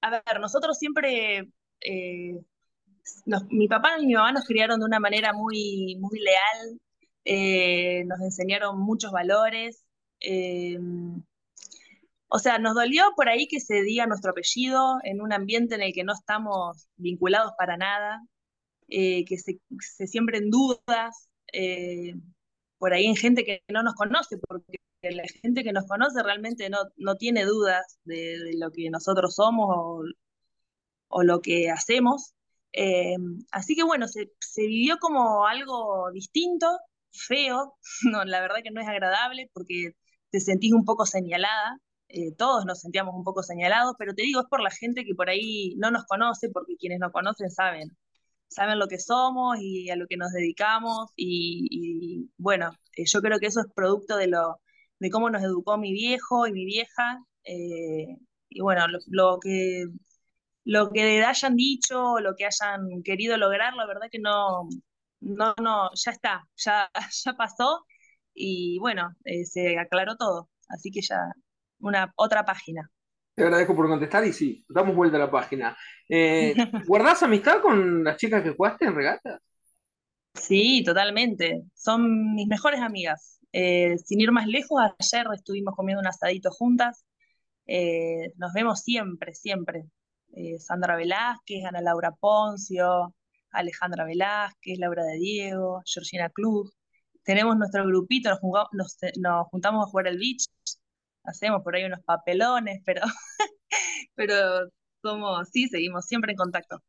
a 0.00 0.10
ver, 0.10 0.40
nosotros 0.40 0.76
siempre 0.76 1.48
eh, 1.80 2.40
mi 3.50 3.68
papá 3.68 3.96
y 3.98 4.06
mi 4.06 4.14
mamá 4.14 4.32
nos 4.32 4.44
criaron 4.46 4.80
de 4.80 4.86
una 4.86 5.00
manera 5.00 5.32
muy, 5.32 5.96
muy 6.00 6.18
leal, 6.20 6.80
eh, 7.24 8.04
nos 8.06 8.20
enseñaron 8.20 8.80
muchos 8.80 9.12
valores. 9.12 9.84
Eh, 10.20 10.78
o 12.28 12.38
sea, 12.38 12.58
nos 12.58 12.74
dolió 12.74 13.04
por 13.16 13.28
ahí 13.28 13.46
que 13.46 13.60
se 13.60 13.82
diga 13.82 14.06
nuestro 14.06 14.32
apellido 14.32 14.98
en 15.04 15.20
un 15.20 15.32
ambiente 15.32 15.74
en 15.76 15.82
el 15.82 15.92
que 15.92 16.04
no 16.04 16.14
estamos 16.14 16.88
vinculados 16.96 17.52
para 17.58 17.76
nada, 17.76 18.22
que 18.88 19.36
se, 19.38 19.60
se 19.80 20.06
siembren 20.06 20.50
dudas, 20.50 21.28
por 22.78 22.92
ahí 22.92 23.06
en 23.06 23.16
gente 23.16 23.44
que 23.44 23.62
no 23.68 23.82
nos 23.82 23.94
conoce, 23.94 24.38
porque 24.48 24.78
la 25.02 25.24
gente 25.42 25.62
que 25.64 25.72
nos 25.72 25.86
conoce 25.86 26.22
realmente 26.22 26.68
no, 26.70 26.78
no 26.96 27.16
tiene 27.16 27.44
dudas 27.44 27.98
de, 28.04 28.38
de, 28.38 28.58
lo 28.58 28.70
que 28.70 28.90
nosotros 28.90 29.34
somos 29.34 29.68
o, 29.70 30.02
o 31.14 31.22
lo 31.22 31.40
que 31.40 31.70
hacemos. 31.70 32.34
Eh, 32.72 33.16
así 33.52 33.76
que 33.76 33.84
bueno, 33.84 34.06
se, 34.08 34.28
vivió 34.56 34.98
como 34.98 35.46
algo 35.46 36.10
distinto, 36.12 36.66
feo, 37.12 37.74
no, 38.12 38.24
la 38.24 38.40
verdad 38.40 38.58
que 38.64 38.72
no 38.72 38.80
es 38.82 38.88
agradable 38.88 39.50
porque 39.54 39.92
te 40.30 40.40
sentís 40.40 40.72
un 40.72 40.84
poco 40.84 41.06
señalada, 41.06 41.78
eh, 42.08 42.34
todos 42.36 42.66
nos 42.66 42.80
sentíamos 42.80 43.14
un 43.14 43.24
poco 43.24 43.42
señalados, 43.42 43.94
pero 43.98 44.14
te 44.14 44.22
digo, 44.22 44.40
es 44.40 44.46
por 44.50 44.60
la 44.62 44.70
gente 44.70 45.04
que 45.04 45.14
por 45.14 45.30
ahí 45.30 45.74
no 45.78 45.90
nos 45.90 46.04
conoce, 46.06 46.50
porque 46.50 46.76
quienes 46.78 47.00
nos 47.00 47.12
conocen 47.12 47.50
saben, 47.50 47.96
saben 48.48 48.78
lo 48.78 48.88
que 48.88 48.98
somos 48.98 49.58
y 49.60 49.90
a 49.90 49.96
lo 49.96 50.06
que 50.08 50.16
nos 50.16 50.32
dedicamos, 50.32 51.10
y, 51.16 52.30
bueno, 52.38 52.72
eh, 52.96 53.04
yo 53.06 53.20
creo 53.22 53.38
que 53.40 53.46
eso 53.46 53.60
es 53.60 53.66
producto 53.74 54.16
de, 54.16 54.28
lo, 54.28 54.60
de 55.00 55.10
cómo 55.10 55.30
nos 55.30 55.42
educó 55.42 55.78
mi 55.78 55.92
viejo 55.92 56.46
y 56.46 56.52
mi 56.52 56.64
vieja, 56.66 57.20
y 57.44 58.60
bueno, 58.60 58.86
lo 59.08 59.38
que 59.40 59.86
lo 60.64 60.90
que 60.90 61.22
hayan 61.24 61.56
dicho, 61.56 62.18
lo 62.20 62.34
que 62.36 62.46
hayan 62.46 63.02
querido 63.04 63.36
lograr, 63.36 63.74
la 63.74 63.86
verdad 63.86 64.08
que 64.10 64.18
no, 64.18 64.68
no, 65.20 65.54
no, 65.60 65.90
ya 65.94 66.10
está, 66.10 66.48
ya, 66.56 66.90
ya 67.24 67.32
pasó 67.34 67.84
y 68.32 68.78
bueno, 68.78 69.14
eh, 69.24 69.44
se 69.44 69.78
aclaró 69.78 70.16
todo, 70.16 70.50
así 70.68 70.90
que 70.90 71.00
ya 71.02 71.18
una 71.78 72.12
otra 72.16 72.44
página. 72.44 72.90
Te 73.34 73.42
agradezco 73.42 73.74
por 73.76 73.88
contestar 73.88 74.24
y 74.24 74.32
sí, 74.32 74.64
damos 74.68 74.94
vuelta 74.94 75.16
a 75.16 75.20
la 75.20 75.30
página. 75.30 75.76
Eh, 76.08 76.54
¿Guardás 76.86 77.22
amistad 77.22 77.60
con 77.60 78.04
las 78.04 78.16
chicas 78.16 78.42
que 78.42 78.54
jugaste 78.54 78.86
en 78.86 78.94
regata? 78.94 79.40
Sí, 80.34 80.82
totalmente. 80.84 81.62
Son 81.74 82.34
mis 82.34 82.46
mejores 82.46 82.80
amigas. 82.80 83.40
Eh, 83.52 83.98
sin 83.98 84.20
ir 84.20 84.32
más 84.32 84.46
lejos, 84.46 84.80
ayer 84.98 85.26
estuvimos 85.34 85.74
comiendo 85.74 86.00
un 86.00 86.06
asadito 86.06 86.50
juntas. 86.50 87.04
nos 88.36 88.52
vemos 88.52 88.80
siempre, 88.82 89.34
siempre. 89.34 89.84
Eh, 90.36 90.58
Sandra 90.58 90.96
Velázquez, 90.96 91.64
Ana 91.64 91.80
Laura 91.80 92.10
Poncio, 92.10 93.14
Alejandra 93.50 94.04
Velázquez, 94.04 94.78
Laura 94.78 95.04
de 95.04 95.18
Diego, 95.18 95.80
Georgina 95.86 96.28
Club. 96.30 96.72
Tenemos 97.22 97.56
nuestro 97.56 97.86
grupito, 97.86 98.30
nos, 98.72 98.98
juntamos 99.50 99.86
a 99.86 99.90
jugar 99.90 100.08
al 100.08 100.18
beach, 100.18 100.46
hacemos 101.22 101.62
por 101.62 101.76
ahí 101.76 101.84
unos 101.84 102.02
papelones, 102.04 102.82
pero, 102.84 103.02
pero 104.14 104.36
somos, 105.02 105.48
sí, 105.50 105.68
seguimos 105.68 106.04
siempre 106.06 106.32
en 106.32 106.36
contacto. 106.36 106.82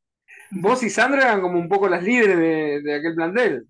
Vos 0.51 0.81
y 0.83 0.89
Sandra 0.89 1.23
eran 1.23 1.41
como 1.41 1.59
un 1.59 1.69
poco 1.69 1.87
las 1.87 2.03
líderes 2.03 2.83
de, 2.83 2.95
aquel 2.95 3.15
plantel. 3.15 3.67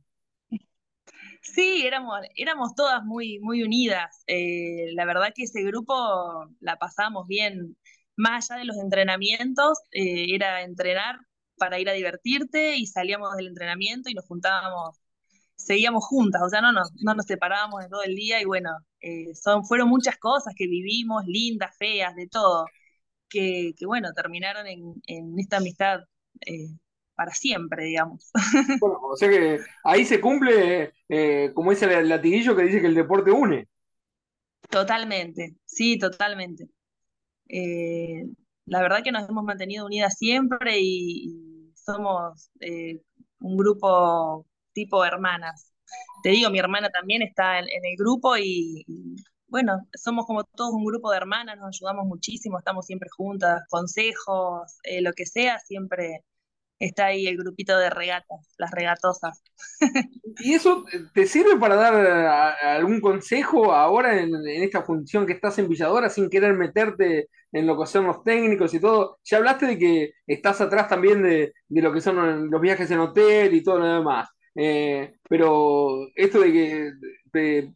Sí, 1.41 1.85
éramos, 1.85 2.21
éramos 2.35 2.73
todas 2.75 3.03
muy, 3.03 3.39
muy 3.39 3.61
unidas. 3.61 4.23
Eh, 4.25 4.87
la 4.93 5.05
verdad 5.05 5.33
que 5.35 5.43
ese 5.43 5.61
grupo 5.63 5.93
la 6.59 6.77
pasamos 6.77 7.27
bien 7.27 7.77
más 8.15 8.51
allá 8.51 8.59
de 8.59 8.65
los 8.65 8.77
entrenamientos, 8.77 9.79
eh, 9.91 10.33
era 10.35 10.63
entrenar 10.63 11.19
para 11.57 11.79
ir 11.79 11.89
a 11.89 11.93
divertirte 11.93 12.75
y 12.77 12.85
salíamos 12.87 13.35
del 13.35 13.47
entrenamiento 13.47 14.09
y 14.09 14.13
nos 14.13 14.25
juntábamos, 14.25 14.97
seguíamos 15.55 16.05
juntas, 16.05 16.41
o 16.43 16.49
sea, 16.49 16.61
no 16.61 16.71
nos, 16.71 16.91
no 17.01 17.13
nos 17.15 17.25
separábamos 17.25 17.83
de 17.83 17.89
todo 17.89 18.03
el 18.03 18.15
día 18.15 18.41
y 18.41 18.45
bueno, 18.45 18.71
eh, 19.01 19.33
son, 19.35 19.65
fueron 19.65 19.89
muchas 19.89 20.17
cosas 20.17 20.53
que 20.55 20.67
vivimos, 20.67 21.25
lindas, 21.25 21.75
feas, 21.77 22.15
de 22.15 22.27
todo. 22.27 22.65
que, 23.29 23.73
bueno, 23.85 24.13
terminaron 24.13 24.65
en, 24.67 25.39
esta 25.39 25.57
amistad 25.57 26.01
eh, 26.41 26.69
para 27.15 27.31
siempre, 27.31 27.85
digamos. 27.85 28.31
Bueno, 28.79 28.99
o 29.01 29.15
sea 29.15 29.29
que 29.29 29.59
ahí 29.83 30.05
se 30.05 30.21
cumple, 30.21 30.93
eh, 31.09 31.51
como 31.53 31.71
ese 31.71 31.85
el 31.85 32.09
latiguillo 32.09 32.55
que 32.55 32.63
dice 32.63 32.81
que 32.81 32.87
el 32.87 32.95
deporte 32.95 33.31
une. 33.31 33.67
Totalmente, 34.69 35.55
sí, 35.65 35.97
totalmente. 35.99 36.67
Eh, 37.49 38.25
la 38.65 38.81
verdad 38.81 39.03
que 39.03 39.11
nos 39.11 39.29
hemos 39.29 39.43
mantenido 39.43 39.85
unidas 39.85 40.15
siempre 40.17 40.79
y, 40.79 41.71
somos 41.75 42.49
un 43.39 43.57
grupo 43.57 44.45
tipo 44.73 45.05
hermanas. 45.05 45.71
Te 46.23 46.29
digo, 46.29 46.49
mi 46.49 46.59
hermana 46.59 46.89
también 46.89 47.21
está 47.21 47.59
en, 47.59 47.65
el 47.67 47.95
grupo 47.97 48.37
y, 48.37 48.85
bueno, 49.47 49.87
somos 49.93 50.25
como 50.25 50.43
todos 50.43 50.73
un 50.73 50.85
grupo 50.85 51.11
de 51.11 51.17
hermanas, 51.17 51.57
nos 51.57 51.77
ayudamos 51.77 52.05
muchísimo, 52.07 52.57
estamos 52.59 52.85
siempre 52.85 53.09
juntas, 53.15 53.63
consejos, 53.69 54.77
eh, 54.83 55.01
lo 55.01 55.13
que 55.13 55.25
sea, 55.25 55.59
siempre 55.59 56.25
está 56.79 57.07
ahí 57.07 57.27
el 57.27 57.37
grupito 57.37 57.77
de 57.77 57.89
regatas, 57.89 58.53
las 58.57 58.71
regatosas. 58.71 59.41
¿Y 60.39 60.53
eso 60.53 60.83
te 61.13 61.25
sirve 61.25 61.57
para 61.57 61.75
dar 61.75 61.93
algún 62.63 63.01
consejo 63.01 63.71
ahora 63.73 64.19
en, 64.19 64.33
esta 64.47 64.83
función 64.83 65.25
que 65.25 65.33
estás 65.33 65.57
en 65.59 65.69
Villadora 65.69 66.09
sin 66.09 66.29
querer 66.29 66.53
meterte 66.53 67.29
en 67.51 67.67
lo 67.67 67.79
que 67.79 67.85
son 67.85 68.07
los 68.07 68.23
técnicos 68.23 68.73
y 68.73 68.79
todo? 68.79 69.19
Ya 69.23 69.37
hablaste 69.37 69.65
de 69.65 69.77
que 69.77 70.11
estás 70.27 70.61
atrás 70.61 70.87
también 70.87 71.23
de, 71.23 71.53
de 71.67 71.81
lo 71.81 71.93
que 71.93 72.01
son 72.01 72.49
los 72.49 72.61
viajes 72.61 72.89
en 72.91 72.99
hotel 72.99 73.53
y 73.53 73.63
todo 73.63 73.79
lo 73.79 73.93
demás. 73.95 74.29
Eh, 74.55 75.15
pero 75.27 76.07
esto 76.15 76.39
de 76.39 76.53
que 76.53 76.91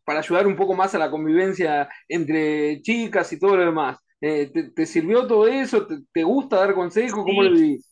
para 0.06 0.20
ayudar 0.20 0.48
un 0.48 0.56
poco 0.56 0.74
más 0.74 0.96
a 0.96 1.00
la 1.00 1.12
convivencia 1.12 1.90
entre 2.08 2.82
chicas 2.82 3.32
y 3.34 3.40
todo 3.40 3.58
lo 3.58 3.66
demás, 3.66 4.00
eh, 4.22 4.52
¿te, 4.74 4.86
sirvió 4.86 5.28
todo 5.28 5.48
eso? 5.48 5.86
¿Te, 6.14 6.24
gusta 6.24 6.58
dar 6.58 6.74
consejos? 6.74 7.24
¿Cómo 7.26 7.44
lo 7.44 7.52
vivís? 7.52 7.89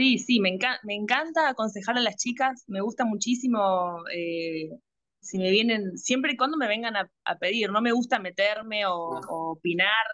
Sí, 0.00 0.18
sí, 0.18 0.40
me, 0.40 0.56
me 0.84 0.94
encanta 0.94 1.50
aconsejar 1.50 1.98
a 1.98 2.00
las 2.00 2.16
chicas, 2.16 2.64
me 2.68 2.80
gusta 2.80 3.04
muchísimo 3.04 4.02
eh, 4.14 4.70
si 5.20 5.36
me 5.36 5.50
vienen, 5.50 5.98
siempre 5.98 6.32
y 6.32 6.36
cuando 6.38 6.56
me 6.56 6.68
vengan 6.68 6.96
a, 6.96 7.38
pedir, 7.38 7.70
no 7.70 7.82
me 7.82 7.92
gusta 7.92 8.18
meterme 8.18 8.86
o, 8.86 9.20
opinar 9.28 10.06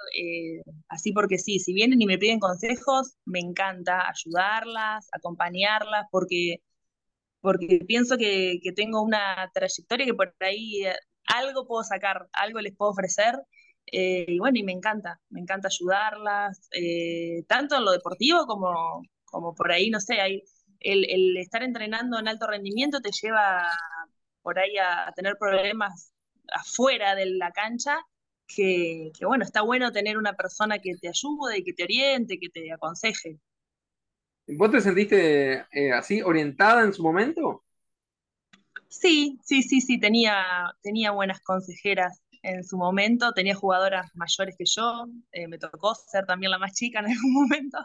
así 0.88 1.12
porque 1.12 1.38
sí, 1.38 1.60
si 1.60 1.72
vienen 1.72 2.02
y 2.02 2.06
me 2.06 2.18
piden 2.18 2.40
consejos, 2.40 3.16
me 3.26 3.38
encanta 3.38 4.08
ayudarlas, 4.08 5.08
acompañarlas, 5.12 6.06
porque 6.10 6.56
porque 7.40 7.80
pienso 7.86 8.16
que, 8.18 8.58
tengo 8.74 9.02
una 9.02 9.50
trayectoria 9.54 10.06
que 10.06 10.14
por 10.14 10.34
ahí 10.40 10.84
eh, 10.84 10.96
algo 11.26 11.64
puedo 11.68 11.84
sacar, 11.84 12.28
algo 12.32 12.60
les 12.60 12.74
puedo 12.76 12.90
ofrecer. 12.90 13.36
Eh, 13.92 14.24
y 14.28 14.38
bueno, 14.40 14.58
y 14.58 14.64
me 14.64 14.72
encanta, 14.72 15.20
me 15.30 15.40
encanta 15.40 15.68
ayudarlas, 15.68 16.68
eh, 16.72 17.44
tanto 17.48 17.76
en 17.76 17.84
lo 17.84 17.92
deportivo 17.92 18.46
como, 18.46 19.02
como 19.26 19.54
por 19.54 19.71
ahí, 19.73 19.90
no 19.90 20.00
sé, 20.00 20.21
hay, 20.21 20.42
el, 20.80 21.37
estar 21.37 21.62
entrenando 21.62 22.18
en 22.18 22.28
alto 22.28 22.47
rendimiento 22.47 23.00
te 23.00 23.11
lleva 23.11 23.71
por 24.42 24.59
ahí 24.59 24.76
a, 24.78 25.12
tener 25.14 25.37
problemas 25.38 26.12
afuera 26.52 27.14
de 27.14 27.26
la 27.26 27.50
cancha, 27.52 27.99
que, 28.47 29.11
que, 29.18 29.26
bueno, 29.26 29.45
está 29.45 29.62
bueno 29.62 29.90
tener 29.90 30.16
una 30.16 30.35
persona 30.35 30.78
que 30.78 30.95
te 31.00 31.09
ayude, 31.09 31.64
que 31.64 31.73
te 31.73 31.83
oriente, 31.83 32.38
que 32.38 32.49
te 32.49 32.73
aconseje. 32.73 33.40
¿Vos 34.49 34.71
te 34.71 34.80
sentiste 34.80 35.66
eh, 35.73 35.92
así 35.92 36.23
orientada 36.23 36.83
en 36.83 36.92
su 36.92 37.02
momento? 37.02 37.64
Sí, 38.88 39.40
sí, 39.42 39.62
sí, 39.62 39.80
sí, 39.80 39.99
tenía, 39.99 40.45
tenía 40.83 41.11
buenas 41.11 41.40
consejeras 41.40 42.23
en 42.42 42.62
su 42.62 42.76
momento, 42.76 43.33
tenía 43.33 43.56
jugadoras 43.56 44.09
mayores 44.14 44.54
que 44.56 44.64
yo, 44.64 45.06
eh, 45.33 45.49
me 45.49 45.59
tocó 45.59 45.95
ser 45.97 46.26
también 46.26 46.52
la 46.52 46.59
más 46.59 46.75
chica 46.75 47.00
en 47.00 47.06
algún 47.06 47.33
momento, 47.33 47.78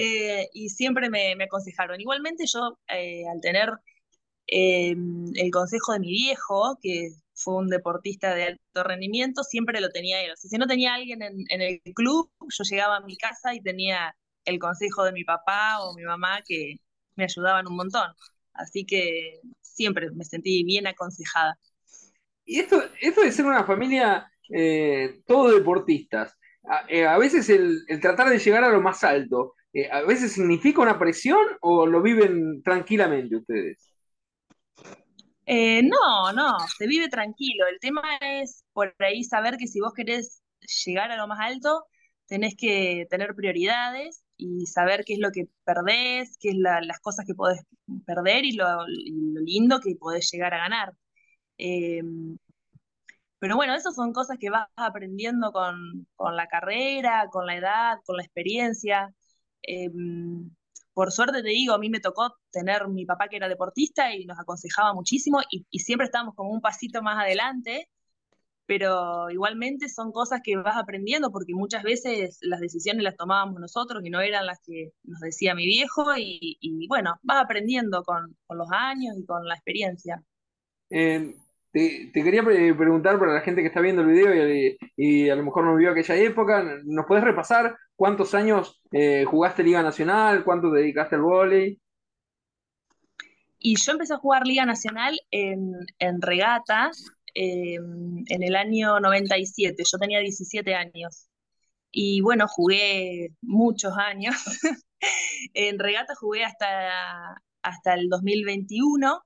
eh, 0.00 0.48
y 0.52 0.68
siempre 0.70 1.10
me, 1.10 1.32
aconsejaron. 1.42 2.00
Igualmente 2.00 2.44
yo, 2.46 2.78
al 2.88 3.40
tener 3.40 3.70
el 4.46 5.50
consejo 5.52 5.92
de 5.92 6.00
mi 6.00 6.08
viejo, 6.08 6.78
que 6.82 7.10
fue 7.34 7.54
un 7.56 7.68
deportista 7.68 8.34
de 8.34 8.44
alto 8.44 8.82
rendimiento, 8.82 9.42
siempre 9.44 9.80
lo 9.80 9.90
tenía 9.90 10.22
él. 10.22 10.32
si 10.36 10.56
no 10.58 10.66
tenía 10.66 10.94
alguien 10.94 11.22
en, 11.22 11.62
el 11.62 11.80
club, 11.94 12.30
yo 12.40 12.64
llegaba 12.64 12.96
a 12.96 13.00
mi 13.00 13.16
casa 13.16 13.54
y 13.54 13.62
tenía 13.62 14.14
el 14.44 14.58
consejo 14.58 15.04
de 15.04 15.12
mi 15.12 15.24
papá 15.24 15.80
o 15.80 15.94
mi 15.94 16.02
mamá 16.04 16.40
que 16.46 16.76
me 17.16 17.24
ayudaban 17.24 17.66
un 17.68 17.76
montón. 17.76 18.10
Así 18.52 18.84
que 18.84 19.40
siempre 19.60 20.10
me 20.12 20.24
sentí 20.24 20.64
bien 20.64 20.86
aconsejada. 20.86 21.58
Y 22.44 22.58
esto, 22.60 22.82
esto 23.00 23.22
de 23.22 23.32
ser 23.32 23.46
una 23.46 23.64
familia 23.64 24.30
eh, 24.52 25.22
todos 25.26 25.54
deportistas, 25.54 26.36
a, 26.64 26.84
eh, 26.88 27.06
veces 27.18 27.48
el, 27.50 27.84
tratar 28.00 28.28
de 28.28 28.38
llegar 28.38 28.64
a 28.64 28.70
lo 28.70 28.80
más 28.80 29.04
alto, 29.04 29.54
eh, 29.72 29.88
¿a 29.90 30.02
veces 30.02 30.32
significa 30.32 30.82
una 30.82 30.98
presión 30.98 31.40
o 31.60 31.86
lo 31.86 32.02
viven 32.02 32.62
tranquilamente 32.62 33.36
ustedes? 33.36 33.86
no, 35.46 36.32
no, 36.32 36.58
se 36.78 36.86
vive 36.86 37.08
tranquilo. 37.08 37.66
El 37.66 37.80
tema 37.80 38.02
es 38.20 38.64
por 38.72 38.94
ahí 39.00 39.24
saber 39.24 39.56
que 39.56 39.66
si 39.66 39.80
vos 39.80 39.92
querés 39.94 40.42
llegar 40.84 41.10
a 41.10 41.16
lo 41.16 41.26
más 41.26 41.40
alto, 41.40 41.86
tenés 42.26 42.54
que 42.56 43.06
tener 43.10 43.34
prioridades 43.34 44.22
y 44.36 44.66
saber 44.66 45.04
qué 45.04 45.14
es 45.14 45.18
lo 45.20 45.30
que 45.32 45.48
perdés, 45.64 46.36
qué 46.40 46.50
es 46.50 46.56
las 46.56 47.00
cosas 47.00 47.26
que 47.26 47.34
podés 47.34 47.60
perder 48.06 48.44
y 48.44 48.52
lo, 48.52 48.86
lindo 48.86 49.80
que 49.80 49.96
podés 49.96 50.30
llegar 50.30 50.54
a 50.54 50.58
ganar. 50.58 50.92
Em, 51.58 52.38
pero 53.38 53.56
bueno, 53.56 53.74
esas 53.74 53.94
son 53.94 54.12
cosas 54.12 54.38
que 54.38 54.50
vas 54.50 54.68
aprendiendo 54.76 55.52
con, 55.52 56.06
la 56.36 56.46
carrera, 56.46 57.28
con 57.32 57.46
la 57.46 57.56
edad, 57.56 57.98
con 58.04 58.16
la 58.16 58.22
experiencia. 58.22 59.12
Em, 59.62 60.50
por 60.92 61.12
suerte 61.12 61.42
te 61.42 61.48
digo, 61.48 61.74
a 61.74 61.78
mí 61.78 61.90
me 61.90 62.00
tocó 62.00 62.36
tener 62.50 62.88
mi 62.88 63.06
papá 63.06 63.28
que 63.28 63.36
era 63.36 63.48
deportista 63.48 64.14
y 64.14 64.26
nos 64.26 64.38
aconsejaba 64.38 64.92
muchísimo 64.94 65.40
y, 65.50 65.78
siempre 65.78 66.06
estábamos 66.06 66.34
como 66.34 66.50
un 66.50 66.60
pasito 66.60 67.02
más 67.02 67.18
adelante 67.18 67.88
pero 68.66 69.28
igualmente 69.30 69.88
son 69.88 70.12
cosas 70.12 70.42
que 70.44 70.56
vas 70.56 70.76
aprendiendo 70.76 71.32
porque 71.32 71.54
muchas 71.54 71.82
veces 71.82 72.38
las 72.42 72.60
decisiones 72.60 73.02
las 73.02 73.16
tomábamos 73.16 73.60
nosotros 73.60 74.00
y 74.04 74.10
no 74.10 74.20
eran 74.20 74.46
las 74.46 74.60
que 74.64 74.92
nos 75.02 75.18
decía 75.18 75.56
mi 75.56 75.66
viejo 75.66 76.04
y, 76.16 76.86
bueno, 76.88 77.18
vas 77.22 77.42
aprendiendo 77.42 78.04
con, 78.04 78.36
los 78.48 78.68
años 78.70 79.16
y 79.18 79.26
con 79.26 79.44
la 79.44 79.54
experiencia. 79.54 80.22
Eh, 80.88 81.34
te, 81.72 82.10
quería 82.12 82.44
preguntar 82.44 83.18
para 83.18 83.34
la 83.34 83.40
gente 83.40 83.62
que 83.62 83.68
está 83.68 83.80
viendo 83.80 84.02
el 84.02 84.08
video 84.08 84.76
y, 84.96 85.30
a 85.30 85.36
lo 85.36 85.44
mejor 85.44 85.64
no 85.64 85.76
vivió 85.76 85.92
aquella 85.92 86.16
época, 86.16 86.80
¿nos 86.84 87.06
puedes 87.06 87.24
repasar 87.24 87.76
cuántos 87.96 88.34
años 88.34 88.82
eh, 88.92 89.24
jugaste 89.24 89.62
Liga 89.62 89.82
Nacional, 89.82 90.44
cuánto 90.44 90.70
dedicaste 90.70 91.16
al 91.16 91.22
vóley? 91.22 91.80
Y 93.58 93.76
yo 93.76 93.92
empecé 93.92 94.14
a 94.14 94.18
jugar 94.18 94.46
Liga 94.46 94.64
Nacional 94.64 95.18
en, 95.30 95.72
en 95.98 96.22
regatas, 96.22 97.12
Em, 97.34 98.24
en 98.28 98.42
el 98.42 98.56
año 98.56 98.98
97, 99.00 99.82
yo 99.90 99.98
tenía 99.98 100.20
17 100.20 100.74
años. 100.74 101.28
Y 101.90 102.20
bueno, 102.22 102.46
jugué 102.48 103.30
muchos 103.42 103.96
años. 103.96 104.34
en 105.54 105.78
regata 105.78 106.14
jugué 106.16 106.44
hasta, 106.44 107.42
hasta 107.62 107.94
el 107.94 108.08
2021. 108.08 109.22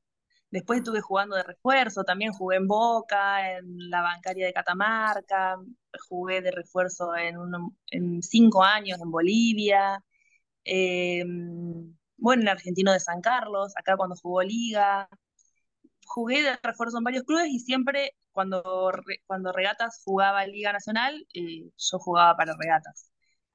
Después 0.54 0.78
estuve 0.78 1.00
jugando 1.00 1.34
de 1.36 1.42
refuerzo, 1.42 2.04
también 2.04 2.32
jugué 2.32 2.58
en 2.58 2.68
Boca, 2.68 3.56
en 3.56 3.90
la 3.90 4.02
bancaria 4.02 4.46
de 4.46 4.52
Catamarca, 4.52 5.56
jugué 6.08 6.42
de 6.42 6.52
refuerzo 6.52 7.16
en, 7.16 7.36
en 7.90 8.22
cinco 8.22 8.62
años 8.62 9.00
en 9.02 9.10
Bolivia, 9.10 10.00
em, 10.64 11.96
bueno, 12.16 12.42
en 12.42 12.48
Argentino 12.48 12.92
de 12.92 13.00
San 13.00 13.20
Carlos, 13.20 13.72
acá 13.76 13.96
cuando 13.96 14.16
jugó 14.22 14.42
Liga, 14.42 15.08
jugué 16.06 16.42
de 16.44 16.56
refuerzo 16.62 16.98
en 16.98 17.04
varios 17.04 17.24
clubes 17.24 17.48
y 17.50 17.58
siempre 17.60 18.12
cuando, 18.32 18.92
cuando 19.26 19.52
Regatas 19.52 20.02
jugaba 20.04 20.46
Liga 20.46 20.72
Nacional, 20.72 21.26
eh, 21.34 21.70
yo 21.76 21.98
jugaba 21.98 22.36
para 22.36 22.54
Regatas. 22.56 23.13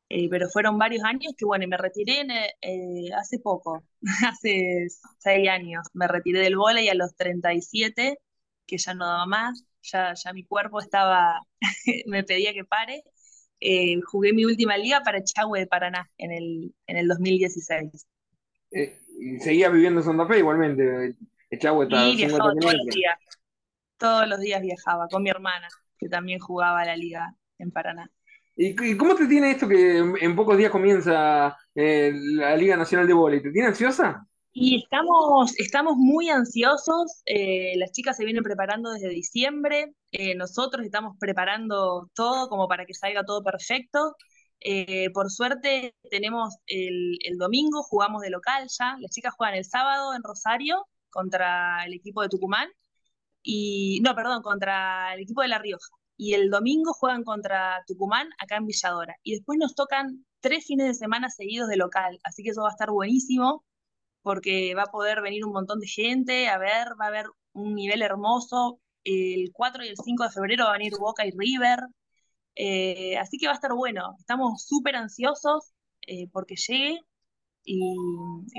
Eh, 0.09 0.27
pero 0.29 0.49
fueron 0.49 0.77
varios 0.79 1.03
años 1.03 1.33
que, 1.37 1.45
bueno, 1.45 1.65
y 1.65 1.67
me 1.67 1.77
retiré 1.77 2.25
eh, 2.61 3.09
hace 3.15 3.39
poco, 3.39 3.83
hace 4.27 4.87
seis 5.19 5.49
años. 5.49 5.85
Me 5.93 6.07
retiré 6.07 6.39
del 6.39 6.57
vóley 6.57 6.89
a 6.89 6.95
los 6.95 7.15
37, 7.15 8.17
que 8.65 8.77
ya 8.77 8.93
no 8.93 9.05
daba 9.05 9.25
más, 9.27 9.63
ya, 9.83 10.13
ya 10.15 10.33
mi 10.33 10.45
cuerpo 10.45 10.79
estaba, 10.79 11.41
me 12.07 12.23
pedía 12.23 12.53
que 12.53 12.65
pare. 12.65 13.03
jugué 14.05 14.33
mi 14.33 14.45
última 14.45 14.77
liga 14.77 15.01
para 15.01 15.23
Chagüe 15.23 15.59
de 15.59 15.67
Paraná 15.67 16.09
en 16.17 16.31
el, 16.31 16.73
en 16.87 16.97
el 16.97 17.07
2016. 17.07 18.07
¿Y 18.71 19.39
seguía 19.39 19.69
viviendo 19.69 19.99
en 19.99 20.05
Santa 20.05 20.25
Fe 20.25 20.39
igualmente? 20.39 21.15
y 21.51 22.15
viajaba 22.15 22.53
todos 22.53 22.73
los 22.73 22.85
días. 22.87 23.17
Todos 23.97 24.27
los 24.27 24.39
días 24.39 24.61
viajaba 24.61 25.07
con 25.07 25.23
mi 25.23 25.29
hermana, 25.29 25.67
que 25.97 26.07
también 26.07 26.39
jugaba 26.39 26.81
a 26.81 26.85
la 26.85 26.95
liga 26.95 27.35
en 27.57 27.71
Paraná. 27.71 28.09
¿Y, 28.61 28.97
cómo 28.97 29.15
te 29.15 29.25
tiene 29.25 29.51
esto 29.51 29.69
que 29.69 29.99
en, 29.99 30.35
pocos 30.35 30.57
días 30.57 30.69
comienza 30.69 31.57
eh, 31.73 32.11
la 32.13 32.57
Liga 32.57 32.75
Nacional 32.75 33.07
de 33.07 33.13
Vóley? 33.13 33.41
¿Te 33.41 33.51
tiene 33.51 33.69
ansiosa? 33.69 34.27
Y 34.51 34.83
estamos, 34.83 35.57
estamos 35.57 35.93
muy 35.95 36.29
ansiosos. 36.29 37.21
Eh, 37.25 37.77
las 37.77 37.93
chicas 37.93 38.17
se 38.17 38.25
vienen 38.25 38.43
preparando 38.43 38.91
desde 38.91 39.07
diciembre. 39.07 39.93
Eh, 40.11 40.35
nosotros 40.35 40.85
estamos 40.85 41.15
preparando 41.17 42.09
todo 42.13 42.49
como 42.49 42.67
para 42.67 42.85
que 42.85 42.93
salga 42.93 43.23
todo 43.23 43.41
perfecto. 43.41 44.17
Por 45.13 45.31
suerte 45.31 45.95
tenemos 46.11 46.57
el, 46.67 47.17
el, 47.23 47.37
domingo, 47.37 47.81
jugamos 47.83 48.21
de 48.21 48.29
local 48.29 48.67
ya, 48.77 48.97
las 48.99 49.11
chicas 49.11 49.33
juegan 49.37 49.55
el 49.55 49.63
sábado 49.63 50.13
en 50.13 50.21
Rosario 50.21 50.85
contra 51.09 51.85
el 51.85 51.93
equipo 51.93 52.21
de 52.21 52.27
Tucumán, 52.27 52.67
y 53.41 54.01
no, 54.03 54.15
perdón, 54.15 54.41
contra 54.41 55.13
el 55.13 55.21
equipo 55.21 55.41
de 55.41 55.47
La 55.47 55.59
Rioja, 55.59 55.87
y 56.19 56.33
el 56.33 56.49
domingo 56.49 56.93
juegan 56.93 57.23
contra 57.23 57.83
Tucumán 57.87 58.29
acá 58.39 58.57
en 58.57 58.65
Villadora, 58.65 59.15
y 59.23 59.35
después 59.35 59.57
nos 59.57 59.73
tocan 59.75 60.25
tres 60.41 60.65
fines 60.65 60.87
de 60.87 60.93
semana 60.93 61.29
seguidos 61.29 61.69
de 61.69 61.77
local, 61.77 62.19
así 62.23 62.43
que 62.43 62.49
eso 62.51 62.63
va 62.63 62.69
a 62.69 62.71
estar 62.71 62.91
buenísimo, 62.91 63.63
porque 64.21 64.75
va 64.75 64.83
a 64.83 64.91
poder 64.91 65.21
venir 65.21 65.45
un 65.45 65.53
montón 65.53 65.79
de 65.79 65.87
gente 65.87 66.49
a 66.49 66.57
ver, 66.57 66.89
va 66.99 67.05
a 67.05 67.07
haber 67.09 67.27
un 67.53 67.73
nivel 67.75 68.01
hermoso, 68.01 68.81
el 69.05 69.51
4 69.53 69.85
y 69.85 69.89
el 69.89 69.97
5 69.97 70.23
de 70.25 70.31
febrero 70.31 70.65
va 70.65 70.71
a 70.71 70.77
venir 70.77 70.93
Boca 70.99 71.25
y 71.25 71.31
River, 71.31 71.79
eh, 72.55 73.17
así 73.17 73.37
que 73.37 73.47
va 73.47 73.53
a 73.53 73.55
estar 73.55 73.73
bueno. 73.73 74.15
Estamos 74.19 74.65
súper 74.65 74.95
ansiosos 74.97 75.73
eh, 76.07 76.27
porque 76.31 76.55
llegue. 76.55 76.99
Y, 77.63 77.95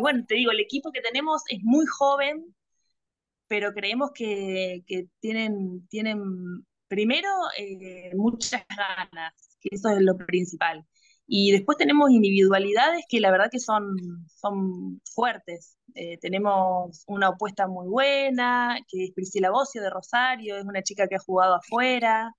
bueno, 0.01 0.25
te 0.27 0.37
digo, 0.37 0.53
el 0.53 0.61
equipo 0.61 0.93
que 0.93 1.01
tenemos 1.03 1.43
es 1.49 1.61
muy 1.63 1.87
joven, 1.87 2.55
pero 3.49 3.73
creemos 3.73 4.11
que, 4.15 4.85
tienen, 5.21 5.87
tienen 5.89 6.65
primero 6.91 7.29
eh, 7.57 8.11
muchas 8.17 8.65
ganas, 8.69 9.57
que 9.61 9.71
eso 9.73 9.89
es 9.91 10.03
lo 10.03 10.17
principal. 10.19 10.85
Y 11.27 11.53
después 11.53 11.79
tenemos 11.79 12.11
individualidades 12.11 13.05
que 13.09 13.21
la 13.21 13.31
verdad 13.31 13.49
que 13.51 13.61
son, 13.61 13.97
son 14.27 15.01
fuertes. 15.15 15.79
tenemos 16.21 17.05
una 17.07 17.31
opuesta 17.31 17.69
muy 17.69 17.87
buena, 17.89 18.79
que 18.89 19.05
es 19.05 19.13
Priscila 19.13 19.51
Bocio 19.51 19.81
de 19.83 19.91
Rosario, 19.91 20.59
es 20.59 20.65
una 20.65 20.83
chica 20.83 21.07
que 21.09 21.17
ha 21.17 21.21
jugado 21.21 21.55
afuera. 21.55 22.35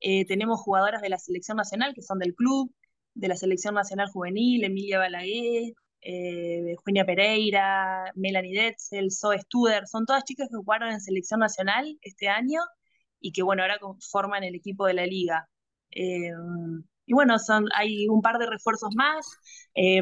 Eh, 0.00 0.26
tenemos 0.26 0.60
jugadoras 0.60 1.00
de 1.00 1.08
la 1.08 1.18
selección 1.18 1.56
nacional 1.56 1.94
que 1.94 2.02
son 2.02 2.18
del 2.18 2.34
club, 2.34 2.70
de 3.14 3.28
la 3.28 3.36
selección 3.36 3.74
nacional 3.74 4.10
juvenil, 4.10 4.64
Emilia 4.64 4.98
Balaguer, 4.98 5.72
eh, 6.02 6.76
Pereira, 7.06 8.12
Melanie 8.14 8.60
Detzel, 8.60 9.10
Zoe 9.10 9.38
Studer, 9.40 9.86
son 9.86 10.04
todas 10.06 10.24
chicas 10.24 10.48
que 10.50 10.56
jugaron 10.56 10.90
en 10.90 11.00
selección 11.00 11.40
nacional 11.40 11.98
este 12.02 12.28
año 12.28 12.60
y 13.24 13.32
que 13.32 13.42
bueno, 13.42 13.62
ahora 13.62 13.78
forman 14.10 14.44
el 14.44 14.54
equipo 14.54 14.86
de 14.86 14.94
la 14.94 15.06
liga. 15.06 15.48
Eh, 15.90 16.30
y 17.06 17.12
bueno, 17.14 17.38
son, 17.38 17.66
hay 17.74 18.08
un 18.08 18.22
par 18.22 18.38
de 18.38 18.46
refuerzos 18.46 18.94
más. 18.96 19.26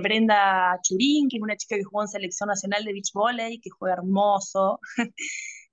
Brenda 0.02 0.78
Churín, 0.82 1.28
que 1.28 1.36
es 1.36 1.42
una 1.42 1.56
chica 1.56 1.76
que 1.76 1.84
jugó 1.84 2.02
en 2.02 2.08
selección 2.08 2.48
nacional 2.48 2.84
de 2.84 2.92
beach 2.92 3.12
volley, 3.14 3.60
que 3.60 3.70
juega 3.70 3.94
hermoso. 3.94 4.80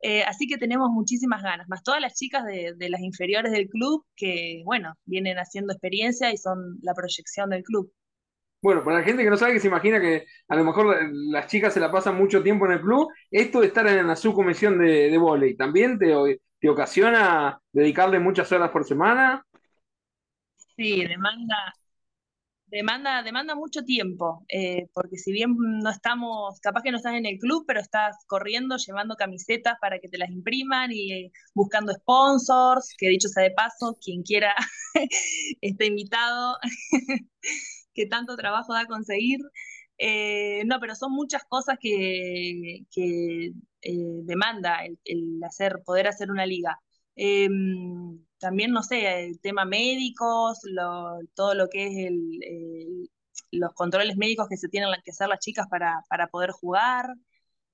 Eh, 0.01 0.23
así 0.23 0.47
que 0.47 0.57
tenemos 0.57 0.89
muchísimas 0.91 1.43
ganas, 1.43 1.67
más 1.67 1.83
todas 1.83 1.99
las 1.99 2.15
chicas 2.15 2.45
de, 2.45 2.89
las 2.89 3.01
inferiores 3.01 3.51
del 3.51 3.67
club 3.67 4.05
que, 4.15 4.61
bueno, 4.63 4.93
vienen 5.05 5.37
haciendo 5.37 5.73
experiencia 5.73 6.31
y 6.31 6.37
son 6.37 6.77
la 6.81 6.93
proyección 6.93 7.49
del 7.49 7.63
club. 7.63 7.91
Bueno, 8.61 8.83
para 8.83 8.99
la 8.99 9.03
gente 9.03 9.23
que 9.23 9.29
no 9.29 9.37
sabe, 9.37 9.53
que 9.53 9.59
se 9.59 9.67
imagina 9.67 9.99
que 9.99 10.25
a 10.47 10.55
lo 10.55 10.65
mejor 10.65 10.97
las 11.11 11.47
chicas 11.47 11.73
se 11.73 11.79
la 11.79 11.91
pasan 11.91 12.17
mucho 12.17 12.43
tiempo 12.43 12.65
en 12.65 12.73
el 12.73 12.81
club, 12.81 13.07
esto 13.31 13.61
de 13.61 13.67
estar 13.67 13.87
en 13.87 14.07
la 14.07 14.15
subcomisión 14.15 14.79
de, 14.79 15.09
de 15.09 15.17
volei, 15.17 15.55
¿también 15.55 15.97
te, 15.97 16.13
te 16.59 16.69
ocasiona 16.69 17.61
dedicarle 17.71 18.19
muchas 18.19 18.51
horas 18.51 18.71
por 18.71 18.85
semana? 18.85 19.45
Sí, 20.75 21.05
demanda, 21.05 21.55
Demanda, 22.67 23.23
demanda 23.23 23.55
mucho 23.55 23.83
tiempo, 23.83 24.45
eh, 24.47 24.87
porque 24.93 25.17
si 25.17 25.31
bien 25.31 25.55
no 25.57 25.89
estamos, 25.89 26.59
capaz 26.61 26.83
que 26.83 26.91
no 26.91 26.97
estás 26.97 27.15
en 27.15 27.25
el 27.25 27.39
club, 27.39 27.63
pero 27.67 27.79
estás 27.79 28.15
corriendo, 28.27 28.77
llevando 28.77 29.15
camisetas 29.15 29.75
para 29.81 29.97
que 29.99 30.07
te 30.07 30.19
las 30.19 30.29
impriman 30.29 30.91
y 30.93 31.31
buscando 31.55 31.91
sponsors, 31.93 32.93
que 32.95 33.09
dicho 33.09 33.27
sea 33.27 33.41
de 33.43 33.51
paso, 33.51 33.97
quien 33.99 34.21
quiera 34.21 34.53
está 35.61 35.85
invitado, 35.85 36.57
que 37.93 38.05
tanto 38.07 38.35
trabajo 38.37 38.73
da 38.73 38.85
conseguir. 38.87 39.39
Eh, 39.99 40.63
no, 40.65 40.79
pero 40.79 40.95
son 40.95 41.11
muchas 41.13 41.43
cosas 41.45 41.77
que, 41.79 42.85
que 42.91 43.51
demanda 43.81 44.79
el, 45.05 45.43
hacer, 45.43 45.81
poder 45.85 46.07
hacer 46.07 46.31
una 46.31 46.45
liga. 46.45 46.79
Em, 47.15 48.23
también, 48.39 48.71
no 48.71 48.81
sé, 48.83 49.25
el 49.25 49.39
tema 49.41 49.65
médicos, 49.65 50.59
todo 51.35 51.53
lo 51.53 51.67
que 51.69 51.87
es 51.87 52.11
los 53.51 53.73
controles 53.73 54.17
médicos 54.17 54.47
que 54.49 54.57
se 54.57 54.69
tienen 54.69 54.89
que 55.03 55.11
hacer 55.11 55.27
las 55.27 55.39
chicas 55.39 55.67
para, 55.69 56.03
para 56.09 56.27
poder 56.27 56.51
jugar, 56.51 57.15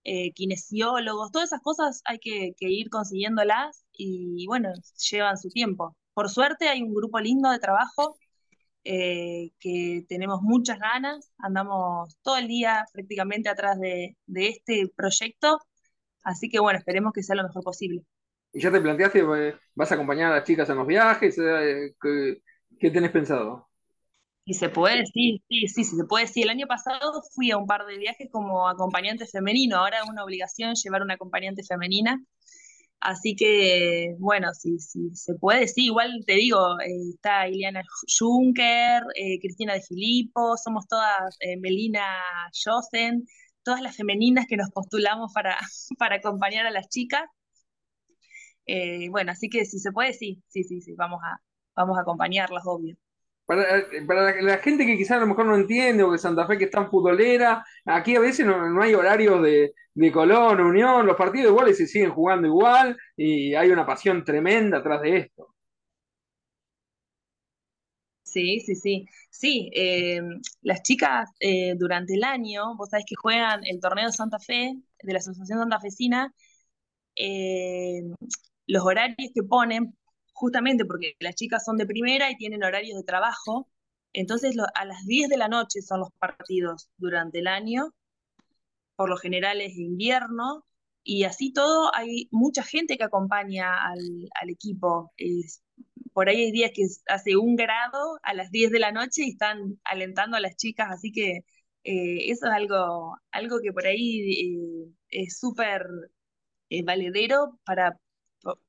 eh, 0.04 0.34
kinesiólogos, 0.34 1.32
todas 1.32 1.50
esas 1.50 1.62
cosas 1.62 2.02
hay 2.06 2.20
que, 2.20 2.54
ir 2.60 2.90
consiguiéndolas 2.90 3.86
y 3.92 4.46
bueno, 4.48 4.70
llevan 5.12 5.38
su 5.38 5.50
tiempo. 5.50 5.96
Por 6.14 6.30
suerte 6.30 6.70
hay 6.70 6.82
un 6.84 6.94
grupo 6.94 7.20
lindo 7.20 7.50
de 7.50 7.60
trabajo 7.60 8.18
eh, 8.86 9.52
que 9.60 10.06
tenemos 10.10 10.42
muchas 10.44 10.80
ganas, 10.80 11.32
andamos 11.40 12.18
todo 12.24 12.38
el 12.38 12.48
día 12.48 12.86
prácticamente 12.94 13.50
atrás 13.50 13.80
de, 13.80 14.18
de 14.28 14.50
este 14.50 14.90
proyecto, 14.96 15.60
así 16.24 16.50
que 16.50 16.60
bueno, 16.60 16.80
esperemos 16.80 17.14
que 17.14 17.24
sea 17.24 17.36
lo 17.36 17.44
mejor 17.44 17.64
posible. 17.64 18.04
¿Y 18.54 18.62
ya 18.62 18.72
te 18.72 18.82
planteaste, 18.82 19.20
eh, 19.20 19.56
vas 19.76 19.92
a 19.92 19.96
acompañar 19.96 20.32
a 20.32 20.36
las 20.38 20.46
chicas 20.46 20.70
en 20.70 20.78
los 20.78 20.88
viajes? 20.88 21.38
Eh, 21.38 21.96
¿Qué, 22.02 22.42
qué 22.80 22.92
tenés 22.92 23.12
pensado? 23.12 23.70
Y 24.48 24.54
se 24.54 24.70
puede, 24.70 25.06
sí, 25.08 25.44
sí, 25.50 25.68
sí, 25.68 25.84
sí, 25.84 25.98
se 25.98 26.06
puede. 26.06 26.28
Sí, 26.28 26.44
el 26.44 26.50
año 26.50 26.68
pasado 26.68 27.22
fui 27.34 27.50
a 27.52 27.58
un 27.58 27.66
par 27.66 27.86
de 27.86 27.98
viajes 27.98 28.30
como 28.32 28.68
acompañante 28.70 29.26
femenino, 29.26 29.78
ahora 29.78 30.00
es 30.04 30.10
una 30.10 30.24
obligación 30.24 30.76
llevar 30.76 31.02
una 31.02 31.16
acompañante 31.16 31.64
femenina. 31.64 32.24
Así 33.06 33.36
que, 33.36 34.16
bueno, 34.20 34.50
sí, 34.54 34.80
sí, 34.80 35.12
se 35.14 35.36
puede, 35.36 35.68
sí, 35.68 35.86
igual 35.86 36.24
te 36.26 36.34
digo, 36.34 36.80
eh, 36.82 36.88
está 37.14 37.48
Ileana 37.48 37.84
Juncker, 38.20 39.04
Cristina 39.42 39.74
de 39.76 39.82
Filippo, 39.84 40.58
somos 40.58 40.88
todas, 40.88 41.38
Melina 41.62 42.04
Josen, 42.64 43.26
todas 43.64 43.82
las 43.82 43.96
femeninas 43.96 44.48
que 44.48 44.58
nos 44.58 44.72
postulamos 44.72 45.32
para, 45.34 45.58
para 46.00 46.16
acompañar 46.18 46.66
a 46.66 46.72
las 46.72 46.90
chicas. 46.90 47.24
Eh, 48.68 49.10
bueno, 49.10 49.32
así 49.32 49.50
que 49.50 49.66
si 49.66 49.80
se 49.80 49.92
puede, 49.92 50.14
sí, 50.14 50.44
sí, 50.48 50.64
sí, 50.64 50.82
sí, 50.82 50.94
vamos 50.96 51.22
a, 51.24 51.42
vamos 51.76 51.98
a 51.98 52.02
acompañarlas, 52.02 52.64
obvio. 52.66 52.96
Para, 53.46 53.80
eh, 53.80 54.04
para 54.08 54.42
la, 54.42 54.58
gente 54.58 54.86
que 54.86 54.98
quizás 54.98 55.18
a 55.18 55.20
lo 55.22 55.28
mejor 55.28 55.46
no 55.46 55.56
entiende 55.56 56.04
o 56.04 56.12
que 56.12 56.18
Santa 56.18 56.48
Fe 56.48 56.58
que 56.58 56.66
es 56.66 56.72
tan 56.72 56.90
futbolera, 56.90 57.64
aquí 57.86 58.16
a 58.16 58.20
veces 58.20 58.46
no, 58.46 58.82
hay 58.82 58.96
horarios 58.96 59.42
de, 59.44 59.74
de, 59.94 60.12
Colón, 60.12 60.60
Unión, 60.62 61.06
los 61.06 61.16
partidos 61.16 61.52
iguales 61.52 61.78
se 61.78 61.88
siguen 61.88 62.12
jugando 62.12 62.48
igual 62.48 62.98
y 63.16 63.54
hay 63.54 63.70
una 63.70 63.86
pasión 63.86 64.24
tremenda 64.26 64.80
atrás 64.80 65.02
de 65.02 65.18
esto. 65.18 65.56
Sí, 68.24 68.60
sí, 68.60 68.76
sí. 68.76 69.06
Sí, 69.30 69.70
eh, 69.74 70.22
las 70.62 70.82
chicas 70.82 71.30
durante 71.78 72.16
el 72.16 72.24
año, 72.24 72.76
vos 72.76 72.90
sabés 72.90 73.06
que 73.08 73.16
juegan 73.16 73.62
el 73.66 73.80
torneo 73.80 74.08
de 74.08 74.12
Santa 74.12 74.40
Fe, 74.40 74.76
de 75.04 75.14
la 75.14 75.20
Asociación 75.20 75.60
Santa 75.60 75.80
Fecina, 75.80 76.34
los 78.68 78.84
horarios 78.84 79.32
que 79.34 79.44
ponen, 79.44 79.96
justamente 80.36 80.86
porque 80.86 81.16
las 81.20 81.36
chicas 81.36 81.64
son 81.66 81.78
de 81.78 81.86
primera 81.88 82.30
y 82.30 82.38
tienen 82.38 82.64
horarios 82.64 82.98
de 82.98 83.04
trabajo, 83.04 83.70
entonces 84.14 84.56
a 84.76 84.86
las 84.86 85.06
10 85.06 85.30
de 85.30 85.38
la 85.38 85.48
noche 85.48 85.82
son 85.82 86.02
los 86.02 86.12
partidos 86.20 86.90
durante 86.98 87.40
el 87.40 87.48
año, 87.48 87.94
por 88.96 89.10
lo 89.10 89.18
general 89.18 89.62
es 89.62 89.78
invierno, 89.78 90.66
y 91.04 91.24
así 91.24 91.54
todo 91.54 91.92
hay 91.96 92.28
mucha 92.32 92.64
gente 92.64 92.98
que 92.98 93.06
acompaña 93.06 93.68
al, 93.86 94.50
equipo. 94.50 95.12
por 96.14 96.30
ahí 96.30 96.46
hay 96.46 96.52
días 96.52 96.72
que 96.74 96.84
hace 97.08 97.36
un 97.38 97.56
grado 97.56 98.20
a 98.24 98.34
las 98.34 98.52
10 98.52 98.72
de 98.72 98.80
la 98.80 98.92
noche 98.92 99.24
y 99.26 99.32
están 99.32 99.80
alentando 99.86 100.38
a 100.38 100.42
las 100.42 100.56
chicas, 100.58 100.90
así 100.92 101.12
que 101.12 101.46
eh, 101.84 102.32
eso 102.32 102.48
es 102.48 102.54
algo, 102.54 103.18
algo 103.32 103.60
que 103.62 103.72
por 103.74 103.86
ahí 103.86 104.88
eh, 104.90 104.94
es 105.10 105.40
súper 105.40 105.86
eh, 106.70 106.84
valedero 106.84 107.60
para 107.66 108.00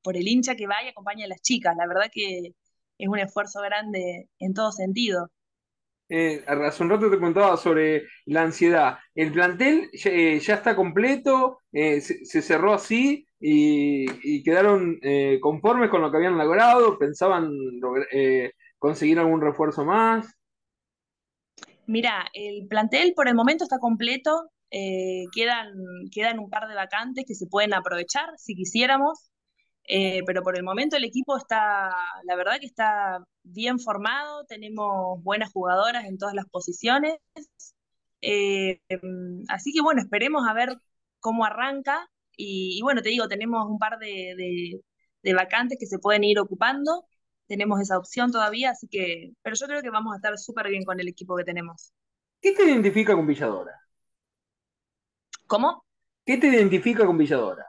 por, 0.01 0.17
el 0.17 0.27
hincha 0.27 0.55
que 0.55 0.67
va 0.67 0.83
y 0.83 0.89
acompaña 0.89 1.25
a 1.25 1.29
las 1.29 1.41
chicas. 1.41 1.75
La 1.77 1.87
verdad 1.87 2.09
que 2.11 2.53
es 2.97 3.07
un 3.07 3.19
esfuerzo 3.19 3.61
grande 3.61 4.29
en 4.39 4.53
todo 4.53 4.71
sentido. 4.71 5.29
Eh, 6.09 6.43
hace 6.47 6.83
un 6.83 6.89
rato 6.89 7.11
te 7.11 7.19
contaba 7.19 7.57
sobre 7.57 8.07
la 8.25 8.43
ansiedad. 8.43 8.97
¿El 9.13 9.33
plantel 9.33 9.89
ya, 9.93 10.09
eh, 10.09 10.37
está 10.37 10.75
completo? 10.75 11.59
Eh, 11.71 12.01
se, 12.01 12.41
cerró 12.41 12.73
así? 12.73 13.27
¿Y, 13.39 14.41
quedaron 14.43 14.97
eh, 15.03 15.37
conformes 15.41 15.89
con 15.89 16.01
lo 16.01 16.09
que 16.09 16.17
habían 16.17 16.37
logrado? 16.37 16.97
¿Pensaban 16.97 17.51
conseguir 18.79 19.19
algún 19.19 19.41
refuerzo 19.41 19.85
más? 19.85 20.33
Mira, 21.85 22.25
el 22.33 22.67
plantel 22.67 23.13
por 23.15 23.27
el 23.27 23.35
momento 23.35 23.63
está 23.65 23.77
completo. 23.79 24.49
quedan, 24.69 25.73
quedan 26.11 26.39
un 26.39 26.49
par 26.49 26.67
de 26.67 26.75
vacantes 26.75 27.25
que 27.27 27.35
se 27.35 27.47
pueden 27.47 27.73
aprovechar 27.73 28.29
si 28.37 28.55
quisiéramos. 28.55 29.29
Eh, 29.87 30.21
pero 30.25 30.43
por 30.43 30.57
el 30.57 30.63
momento 30.63 30.97
el 30.97 31.05
equipo 31.05 31.37
está, 31.37 31.95
la 32.23 32.35
verdad 32.35 32.59
que 32.59 32.65
está 32.65 33.25
bien 33.43 33.79
formado, 33.79 34.45
tenemos 34.45 35.23
buenas 35.23 35.51
jugadoras 35.51 36.05
en 36.05 36.17
todas 36.17 36.35
las 36.35 36.45
posiciones. 36.47 37.17
Eh, 38.21 38.81
em, 38.89 39.43
así 39.47 39.71
que 39.73 39.81
bueno, 39.81 40.01
esperemos 40.01 40.47
a 40.47 40.53
ver 40.53 40.77
cómo 41.19 41.45
arranca. 41.45 42.09
Y, 42.39 42.81
bueno, 42.83 43.01
te 43.01 43.09
digo, 43.09 43.27
tenemos 43.27 43.65
un 43.67 43.79
par 43.79 43.97
de, 43.99 44.81
vacantes 45.35 45.77
que 45.79 45.87
se 45.87 45.99
pueden 45.99 46.23
ir 46.23 46.39
ocupando. 46.39 47.05
tenemos 47.47 47.79
esa 47.81 47.97
opción 47.97 48.31
todavía, 48.31 48.71
así 48.71 48.87
que, 48.89 49.33
pero 49.41 49.55
yo 49.55 49.67
creo 49.67 49.81
que 49.81 49.89
vamos 49.89 50.13
a 50.13 50.17
estar 50.17 50.37
súper 50.37 50.69
bien 50.69 50.83
con 50.83 50.99
el 50.99 51.07
equipo 51.07 51.35
que 51.37 51.43
tenemos. 51.45 51.93
¿Qué 52.41 52.51
te 52.53 52.63
identifica 52.63 53.15
con 53.15 53.25
Villadora? 53.27 53.71
¿Cómo? 55.47 55.85
¿Qué 56.25 56.37
te 56.37 56.47
identifica 56.47 57.05
con 57.05 57.17
Villadora? 57.17 57.66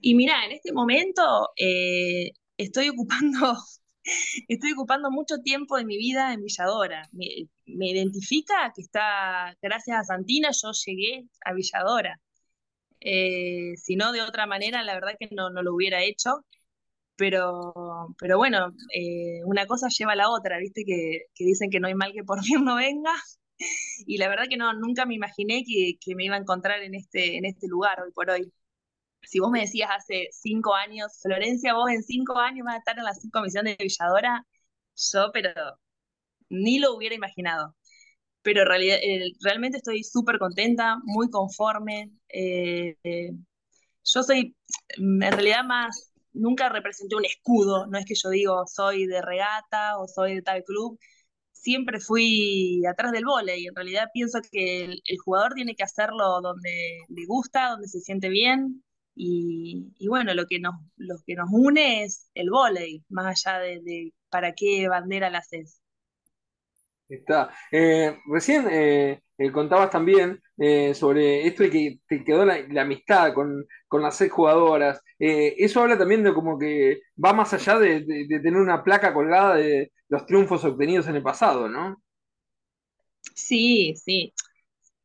Y 0.00 0.14
mira, 0.14 0.44
en 0.44 0.52
este 0.52 0.72
momento 0.72 1.50
eh, 1.56 2.32
estoy 2.56 2.88
ocupando, 2.90 3.56
estoy 4.48 4.72
ocupando 4.72 5.10
mucho 5.10 5.38
tiempo 5.38 5.76
de 5.76 5.84
mi 5.84 5.96
vida 5.98 6.32
en 6.32 6.42
Villadora. 6.42 7.08
Me, 7.12 7.48
identifica 7.66 8.72
que 8.74 8.82
está, 8.82 9.56
gracias 9.62 9.98
a 9.98 10.04
Santina, 10.04 10.50
yo 10.52 10.72
llegué 10.86 11.24
a 11.44 11.52
Villadora. 11.54 12.20
Eh, 13.00 13.74
si 13.76 13.96
no, 13.96 14.12
de 14.12 14.22
otra 14.22 14.46
manera, 14.46 14.82
la 14.82 14.94
verdad 14.94 15.16
que 15.18 15.28
no, 15.32 15.50
no 15.50 15.62
lo 15.62 15.74
hubiera 15.74 16.02
hecho. 16.02 16.44
Pero, 17.16 17.72
pero 18.18 18.38
bueno, 18.38 18.74
eh, 18.94 19.40
una 19.44 19.66
cosa 19.66 19.88
lleva 19.88 20.12
a 20.12 20.16
la 20.16 20.30
otra, 20.30 20.58
¿viste? 20.58 20.84
Que, 20.84 21.26
que, 21.34 21.44
dicen 21.44 21.70
que 21.70 21.80
no 21.80 21.86
hay 21.88 21.94
mal 21.94 22.12
que 22.12 22.24
por 22.24 22.40
bien 22.44 22.64
no 22.64 22.76
venga. 22.76 23.12
Y 24.06 24.18
la 24.18 24.28
verdad 24.28 24.46
que 24.48 24.56
no, 24.56 24.72
nunca 24.74 25.06
me 25.06 25.14
imaginé 25.14 25.64
que, 25.64 25.94
que, 26.00 26.14
me 26.16 26.24
iba 26.24 26.36
a 26.36 26.38
encontrar 26.40 26.82
en 26.82 26.94
este, 26.94 27.36
en 27.38 27.44
este 27.46 27.68
lugar 27.68 28.00
hoy 28.02 28.12
por 28.12 28.30
hoy. 28.30 28.52
Si 29.26 29.40
vos 29.40 29.50
me 29.50 29.60
decías 29.60 29.90
hace 29.90 30.28
cinco 30.32 30.74
años, 30.74 31.18
Florencia, 31.22 31.74
vos 31.74 31.90
en 31.90 32.02
cinco 32.02 32.38
años 32.38 32.64
vas 32.66 32.76
a 32.76 32.78
estar 32.78 32.98
en 32.98 33.04
la 33.04 33.14
subcomisión 33.14 33.64
de 33.66 33.76
Villadora, 33.78 34.46
yo, 34.96 35.30
pero 35.32 35.50
ni 36.48 36.78
lo 36.78 36.94
hubiera 36.96 37.14
imaginado. 37.14 37.76
Pero 38.42 38.64
realidad, 38.64 38.98
eh, 39.02 39.32
realmente 39.42 39.78
estoy 39.78 40.04
súper 40.04 40.38
contenta, 40.38 40.98
muy 41.04 41.30
conforme. 41.30 42.10
Eh, 42.28 42.96
eh, 43.04 43.30
yo 44.04 44.22
soy, 44.22 44.56
en 44.98 45.20
realidad, 45.20 45.64
más 45.64 46.12
nunca 46.34 46.68
representé 46.68 47.16
un 47.16 47.24
escudo, 47.24 47.86
no 47.86 47.98
es 47.98 48.04
que 48.06 48.14
yo 48.16 48.30
digo 48.30 48.64
soy 48.66 49.06
de 49.06 49.22
regata 49.22 49.98
o 49.98 50.08
soy 50.08 50.36
de 50.36 50.42
tal 50.42 50.64
club, 50.64 50.98
siempre 51.52 52.00
fui 52.00 52.82
atrás 52.86 53.12
del 53.12 53.24
y 53.56 53.66
En 53.68 53.74
realidad 53.74 54.08
pienso 54.12 54.40
que 54.50 54.84
el, 54.84 55.02
jugador 55.24 55.54
tiene 55.54 55.74
que 55.74 55.84
hacerlo 55.84 56.40
donde 56.42 56.98
le 57.08 57.26
gusta, 57.26 57.70
donde 57.70 57.88
se 57.88 58.00
siente 58.00 58.28
bien. 58.28 58.84
Y, 59.16 60.08
bueno, 60.08 60.34
lo 60.34 60.46
que, 60.46 60.58
nos, 60.58 60.74
lo 60.96 61.16
que 61.24 61.34
nos 61.34 61.48
une 61.52 62.04
es 62.04 62.30
el 62.34 62.50
volei, 62.50 63.04
más 63.08 63.46
allá 63.46 63.60
de, 63.60 64.12
para 64.28 64.52
qué 64.52 64.88
bandera 64.88 65.30
la 65.30 65.38
haces. 65.38 65.80
Está. 67.08 67.50
Eh, 67.70 68.18
recién 68.26 68.66
eh, 68.70 69.22
eh, 69.38 69.52
contabas 69.52 69.90
también 69.90 70.40
sobre 70.94 71.46
esto 71.46 71.64
de 71.64 71.70
que 71.70 71.98
te 72.06 72.24
quedó 72.24 72.44
la, 72.44 72.82
amistad 72.82 73.34
con, 73.34 73.66
las 73.90 74.16
seis 74.16 74.30
jugadoras. 74.30 75.00
eso 75.18 75.80
habla 75.80 75.98
también 75.98 76.22
de 76.22 76.32
como 76.32 76.58
que 76.58 77.00
va 77.22 77.32
más 77.32 77.52
allá 77.52 77.78
de, 77.78 78.04
tener 78.28 78.56
una 78.56 78.82
placa 78.84 79.12
colgada 79.12 79.56
de 79.56 79.92
los 80.08 80.26
triunfos 80.26 80.64
obtenidos 80.64 81.08
en 81.08 81.16
el 81.16 81.22
pasado, 81.22 81.68
¿no? 81.68 82.00
Sí, 83.34 83.94
sí. 83.96 84.32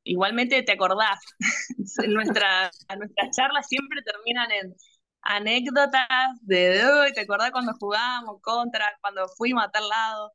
Igualmente 0.09 0.63
te 0.63 0.71
acordás. 0.71 1.19
Nuestra, 2.07 2.71
nuestras 2.97 3.35
charlas 3.35 3.67
siempre 3.67 4.01
terminan 4.01 4.51
en 4.51 4.75
anécdotas 5.21 6.07
de 6.41 6.83
hoy, 6.83 7.13
¿te 7.13 7.21
acordás 7.21 7.51
cuando 7.51 7.73
jugábamos 7.79 8.41
contra, 8.41 8.85
cuando 9.01 9.27
fuimos 9.37 9.63
a 9.63 9.71
tal 9.71 9.87
lado? 9.87 10.31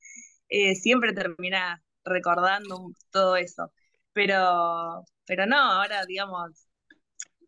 Eh, 0.48 0.76
siempre 0.76 1.12
termina 1.12 1.82
recordando 2.04 2.92
todo 3.10 3.36
eso. 3.36 3.72
Pero, 4.12 5.04
pero 5.26 5.46
no, 5.46 5.56
ahora 5.56 6.04
digamos, 6.06 6.68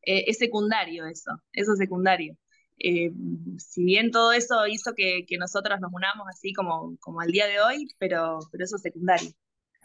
eh, 0.03 0.25
es 0.27 0.39
secundario 0.39 1.07
eso, 1.07 1.31
eso 1.53 1.73
es 1.75 1.79
secundario. 1.79 2.37
Eh, 2.79 3.13
si 3.59 3.85
bien 3.85 4.11
todo 4.11 4.33
eso 4.33 4.67
hizo 4.67 4.95
que, 4.95 5.25
nosotros 5.39 5.79
nos 5.81 5.93
unamos 5.93 6.27
así 6.29 6.53
como, 6.53 6.97
como 7.01 7.21
al 7.21 7.31
día 7.31 7.47
de 7.47 7.61
hoy, 7.61 7.89
pero, 7.99 8.41
pero 8.51 8.65
eso 8.65 8.77
es 8.77 8.83
secundario. 8.83 9.31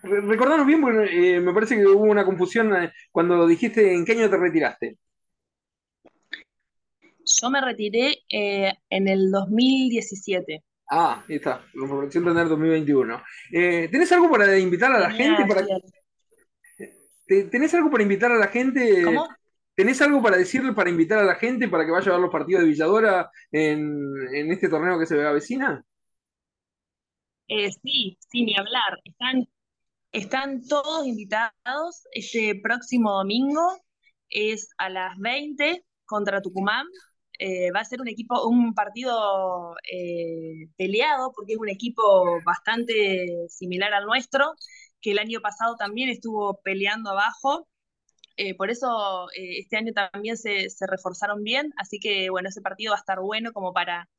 Recordanos 0.04 0.66
bien, 0.66 0.82
porque 0.82 1.40
me 1.40 1.54
parece 1.54 1.76
que 1.76 1.86
hubo 1.86 2.04
una 2.04 2.26
confusión 2.26 2.72
cuando 3.12 3.48
dijiste 3.48 3.94
en 3.94 4.06
qué 4.06 4.14
año 4.14 4.30
te 4.30 4.38
retiraste. 4.38 4.98
Yo 7.24 7.50
me 7.50 7.62
retiré 7.62 8.24
en 8.30 9.08
el 9.08 9.32
2017. 9.32 10.64
Ah, 10.94 11.24
ahí 11.28 11.36
está, 11.36 11.64
la 11.74 11.88
Promoción 11.88 12.26
Tener 12.26 12.50
2021. 12.50 13.24
Eh, 13.54 13.88
¿Tenés 13.90 14.12
algo 14.12 14.30
para 14.30 14.58
invitar 14.60 14.92
a 14.92 15.00
la 15.00 15.10
gente? 15.12 15.46
Para... 15.46 15.66
¿Tenés 17.50 17.74
algo 17.74 17.90
para 17.90 18.04
invitar 18.04 18.32
a 18.32 18.38
la 18.38 18.48
gente? 18.48 19.04
¿Cómo? 19.06 19.26
¿Tenés 19.74 20.02
algo 20.02 20.22
para 20.22 20.36
decirle 20.36 20.74
para 20.74 20.90
invitar 20.90 21.20
a 21.20 21.24
la 21.24 21.36
gente 21.36 21.70
para 21.70 21.86
que 21.86 21.92
vaya 21.92 22.12
a 22.12 22.16
ver 22.16 22.22
los 22.22 22.32
partidos 22.32 22.64
de 22.64 22.68
Villadora 22.68 23.32
en, 23.52 24.52
este 24.52 24.68
torneo 24.68 25.00
que 25.00 25.06
se 25.06 25.16
ve 25.16 25.26
avecina? 25.26 25.84
Eh, 27.48 27.72
sí, 27.72 28.18
sin 28.30 28.48
ni 28.48 28.58
hablar. 28.58 29.00
Están, 29.06 29.48
están 30.12 30.62
todos 30.68 31.06
invitados 31.08 32.04
este 32.14 32.60
próximo 32.62 33.12
domingo. 33.12 33.62
Es 34.30 34.70
a 34.78 34.90
las 34.90 35.18
20 35.18 35.86
contra 36.06 36.42
Tucumán. 36.42 36.86
Eh, 37.40 37.72
va 37.72 37.80
a 37.82 37.86
ser 37.86 38.02
un 38.02 38.08
equipo, 38.08 38.48
un 38.48 38.74
partido 38.74 39.76
eh, 39.92 40.68
peleado, 40.78 41.32
porque 41.36 41.54
es 41.54 41.60
un 41.60 41.70
equipo 41.70 42.40
bastante 42.46 43.48
similar 43.50 43.94
al 43.94 44.06
nuestro, 44.06 44.54
que 45.02 45.12
el 45.12 45.20
año 45.20 45.42
pasado 45.42 45.76
también 45.76 46.10
estuvo 46.10 46.60
peleando 46.64 47.10
abajo. 47.12 47.68
Eh, 48.38 48.56
por 48.56 48.70
eso 48.72 49.28
este 49.34 49.78
año 49.78 49.94
también 49.94 50.38
se, 50.38 50.68
reforzaron 50.88 51.44
bien, 51.44 51.74
así 51.78 52.00
que 52.00 52.30
bueno, 52.30 52.50
ese 52.50 52.62
partido 52.62 52.92
va 52.92 52.98
a 52.98 53.00
estar 53.00 53.20
bueno 53.22 53.52
como 53.54 53.74
para, 53.74 54.10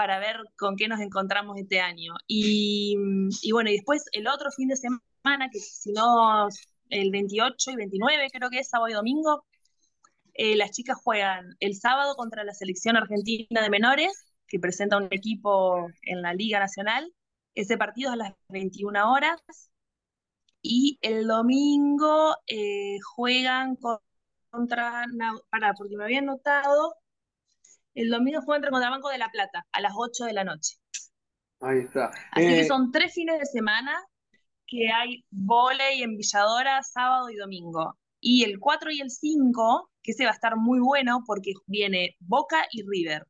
para 0.00 0.18
ver 0.18 0.38
con 0.56 0.76
qué 0.76 0.88
nos 0.88 0.98
encontramos 1.00 1.58
este 1.58 1.78
año. 1.78 2.14
Y, 2.26 2.96
y 3.42 3.52
bueno, 3.52 3.68
y 3.68 3.74
después 3.74 4.02
el 4.12 4.28
otro 4.28 4.50
fin 4.50 4.68
de 4.68 4.76
semana, 4.76 5.50
que 5.52 5.58
si 5.60 5.92
no, 5.92 6.48
el 6.88 7.10
28 7.10 7.72
y 7.72 7.76
29 7.76 8.28
creo 8.32 8.48
que 8.48 8.60
es 8.60 8.70
sábado 8.70 8.88
y 8.88 8.94
domingo, 8.94 9.44
eh, 10.32 10.56
las 10.56 10.70
chicas 10.70 10.96
juegan 11.04 11.54
el 11.60 11.74
sábado 11.74 12.14
contra 12.14 12.44
la 12.44 12.54
selección 12.54 12.96
argentina 12.96 13.60
de 13.60 13.68
menores, 13.68 14.10
que 14.48 14.58
presenta 14.58 14.96
un 14.96 15.08
equipo 15.10 15.86
en 16.00 16.22
la 16.22 16.32
Liga 16.32 16.60
Nacional. 16.60 17.12
Ese 17.54 17.76
partido 17.76 18.08
es 18.08 18.14
a 18.14 18.24
las 18.24 18.32
21 18.48 19.12
horas. 19.12 19.38
Y 20.62 20.98
el 21.02 21.26
domingo 21.26 22.36
eh, 22.46 22.96
juegan 23.16 23.76
contra. 24.50 25.04
Para, 25.50 25.74
porque 25.74 25.98
me 25.98 26.04
habían 26.04 26.24
notado. 26.24 26.94
El 27.94 28.10
domingo 28.10 28.40
juegan 28.42 28.70
contra 28.70 28.90
Banco 28.90 29.08
de 29.10 29.18
la 29.18 29.30
Plata 29.30 29.66
a 29.72 29.80
las 29.80 29.92
8 29.96 30.24
de 30.24 30.32
la 30.32 30.44
noche. 30.44 30.76
Ahí 31.60 31.80
está. 31.80 32.10
Así 32.32 32.46
que 32.46 32.60
eh, 32.60 32.64
son 32.64 32.90
tres 32.90 33.12
fines 33.12 33.38
de 33.38 33.46
semana 33.46 33.92
que 34.66 34.90
hay 34.92 35.24
volei 35.30 36.02
en 36.02 36.16
Villadora 36.16 36.82
sábado 36.82 37.28
y 37.30 37.36
domingo. 37.36 37.98
Y 38.20 38.44
el 38.44 38.60
4 38.60 38.90
y 38.92 39.00
el 39.00 39.10
5, 39.10 39.90
que 40.02 40.12
ese 40.12 40.24
va 40.24 40.30
a 40.30 40.34
estar 40.34 40.56
muy 40.56 40.78
bueno 40.78 41.22
porque 41.26 41.52
viene 41.66 42.16
Boca 42.20 42.64
y 42.70 42.82
River. 42.86 43.26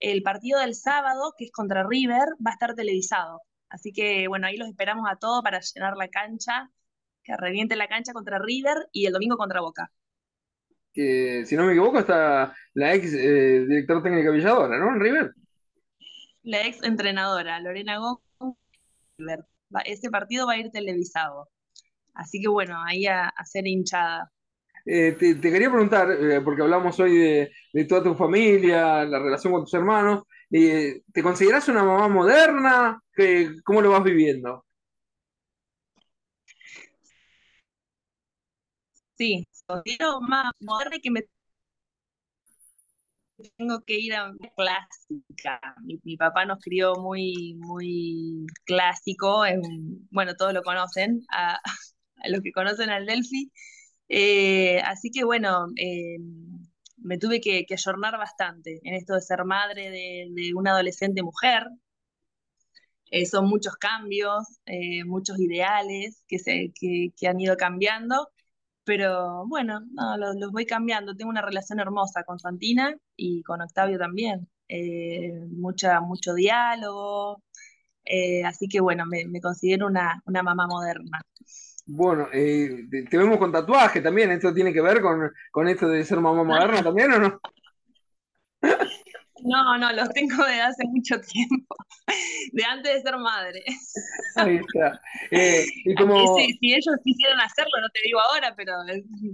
El 0.00 0.22
partido 0.22 0.60
del 0.60 0.74
sábado, 0.74 1.34
que 1.36 1.46
es 1.46 1.50
contra 1.50 1.84
River, 1.86 2.28
va 2.44 2.52
a 2.52 2.54
estar 2.54 2.74
televisado. 2.74 3.42
Así 3.68 3.92
que 3.92 4.28
bueno, 4.28 4.46
ahí 4.46 4.56
los 4.56 4.68
esperamos 4.68 5.06
a 5.10 5.16
todos 5.16 5.42
para 5.42 5.60
llenar 5.60 5.96
la 5.96 6.08
cancha, 6.08 6.70
que 7.24 7.36
reviente 7.36 7.76
la 7.76 7.88
cancha 7.88 8.12
contra 8.12 8.38
River 8.38 8.88
y 8.92 9.06
el 9.06 9.12
domingo 9.12 9.36
contra 9.36 9.60
Boca. 9.60 9.90
Que 10.98 11.46
si 11.46 11.54
no 11.54 11.64
me 11.64 11.74
equivoco 11.74 12.00
está 12.00 12.52
la 12.74 12.92
ex 12.92 13.14
eh, 13.14 13.66
directora 13.68 14.02
técnica 14.02 14.32
Villadora, 14.32 14.76
¿no? 14.80 14.96
En 14.96 15.00
River. 15.00 15.32
La 16.42 16.66
ex 16.66 16.82
entrenadora, 16.82 17.60
Lorena 17.60 17.98
Gómez. 17.98 19.44
Ese 19.84 20.10
partido 20.10 20.48
va 20.48 20.54
a 20.54 20.56
ir 20.56 20.72
televisado. 20.72 21.50
Así 22.14 22.40
que 22.40 22.48
bueno, 22.48 22.82
ahí 22.84 23.06
a, 23.06 23.28
hacer 23.28 23.64
hinchada. 23.68 24.28
Eh, 24.84 25.12
te, 25.12 25.40
quería 25.40 25.70
preguntar, 25.70 26.10
eh, 26.10 26.40
porque 26.40 26.62
hablamos 26.62 26.98
hoy 26.98 27.16
de, 27.72 27.84
toda 27.84 28.02
tu 28.02 28.16
familia, 28.16 29.04
la 29.04 29.20
relación 29.20 29.52
con 29.52 29.62
tus 29.62 29.74
hermanos, 29.74 30.24
eh, 30.50 31.02
¿te 31.12 31.22
consideras 31.22 31.68
una 31.68 31.84
mamá 31.84 32.08
moderna? 32.08 33.00
¿Cómo 33.62 33.82
lo 33.82 33.90
vas 33.90 34.02
viviendo? 34.02 34.64
Sí, 39.18 39.46
considero 39.66 40.20
más 40.20 40.52
moderna 40.60 40.98
que 41.02 41.10
me 41.10 41.22
tengo 43.56 43.80
que 43.84 43.98
ir 43.98 44.14
a 44.14 44.32
clásica. 44.56 45.60
Mi, 46.04 46.16
papá 46.16 46.44
nos 46.44 46.58
crió 46.60 46.94
muy, 46.96 47.54
muy 47.58 48.46
clásico, 48.64 49.42
bueno, 50.10 50.34
todos 50.36 50.52
lo 50.54 50.62
conocen, 50.62 51.24
a, 51.30 51.60
los 52.28 52.40
que 52.42 52.52
conocen 52.52 52.90
al 52.90 53.06
Delphi. 53.06 53.52
Eh, 54.08 54.80
así 54.80 55.10
que 55.10 55.24
bueno, 55.24 55.66
eh, 55.76 56.18
me 56.98 57.18
tuve 57.18 57.40
que, 57.40 57.64
que, 57.66 57.74
ayornar 57.74 58.18
bastante 58.18 58.80
en 58.84 58.94
esto 58.94 59.14
de 59.14 59.20
ser 59.22 59.44
madre 59.44 59.90
de, 59.90 60.52
una 60.54 60.72
adolescente 60.72 61.22
mujer. 61.22 61.64
Eh, 63.10 63.24
son 63.26 63.48
muchos 63.48 63.76
cambios, 63.76 64.60
muchos 65.06 65.38
ideales 65.40 66.22
que, 66.28 66.38
se, 66.38 66.72
que, 66.78 67.28
han 67.28 67.40
ido 67.40 67.56
cambiando, 67.56 68.28
pero 68.88 69.46
bueno, 69.48 69.82
los, 70.18 70.36
los 70.36 70.52
voy 70.52 70.66
cambiando. 70.66 71.14
Tengo 71.16 71.30
una 71.30 71.42
relación 71.42 71.80
hermosa 71.80 72.24
con 72.24 72.40
Santina 72.40 72.96
y 73.16 73.44
con 73.44 73.62
Octavio 73.62 73.98
también. 73.98 74.48
eh, 74.68 75.32
mucha, 75.50 76.00
mucho 76.02 76.34
diálogo, 76.34 77.42
eh, 78.04 78.44
así 78.44 78.68
que 78.68 78.80
bueno, 78.80 79.06
me, 79.06 79.26
me 79.28 79.40
considero 79.42 79.86
una, 79.88 80.22
una 80.26 80.42
mamá 80.44 80.66
moderna. 80.68 81.20
Bueno, 81.86 82.28
eh, 82.32 82.86
te, 82.90 83.04
te 83.04 83.16
vemos 83.18 83.38
con 83.38 83.50
tatuaje 83.50 84.00
también, 84.02 84.30
¿esto 84.30 84.52
tiene 84.52 84.72
que 84.74 84.82
ver 84.82 85.00
con, 85.00 85.32
con 85.50 85.68
esto 85.68 85.88
de 85.88 86.04
ser 86.04 86.20
mamá 86.20 86.44
moderna 86.44 86.82
también 86.84 87.12
o 87.12 87.18
no? 87.18 87.40
No, 89.44 89.78
no, 89.78 89.92
los 89.92 90.08
tengo 90.10 90.44
de 90.44 90.60
hace 90.60 90.84
mucho 90.86 91.20
tiempo, 91.20 91.76
de 92.52 92.64
antes 92.64 92.94
de 92.94 93.00
ser 93.02 93.18
madre. 93.18 93.62
Ahí 94.36 94.56
está. 94.56 95.00
Eh, 95.30 95.64
y 95.84 95.94
como, 95.94 96.36
si 96.38 96.74
ellos 96.74 96.96
quisieran 97.04 97.40
hacerlo, 97.40 97.72
no 97.80 97.88
te 97.90 98.00
digo 98.04 98.18
ahora, 98.20 98.54
pero 98.56 98.72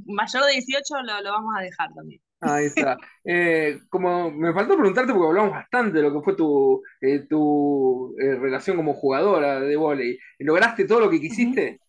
mayor 0.06 0.44
de 0.44 0.52
18 0.52 1.02
lo, 1.02 1.20
lo 1.20 1.32
vamos 1.32 1.54
a 1.56 1.62
dejar 1.62 1.92
también. 1.94 2.20
ahí 2.40 2.66
está. 2.66 2.96
Eh, 3.24 3.78
como 3.88 4.30
me 4.30 4.52
faltó 4.52 4.76
preguntarte 4.76 5.12
porque 5.12 5.28
hablamos 5.28 5.52
bastante 5.52 5.98
de 5.98 6.02
lo 6.02 6.12
que 6.12 6.24
fue 6.24 6.36
tu, 6.36 6.82
eh, 7.00 7.26
tu 7.28 8.14
eh, 8.18 8.36
relación 8.36 8.76
como 8.76 8.94
jugadora 8.94 9.60
de 9.60 9.76
vóley. 9.76 10.18
¿Lograste 10.38 10.86
todo 10.86 11.00
lo 11.00 11.10
que 11.10 11.20
quisiste? 11.20 11.80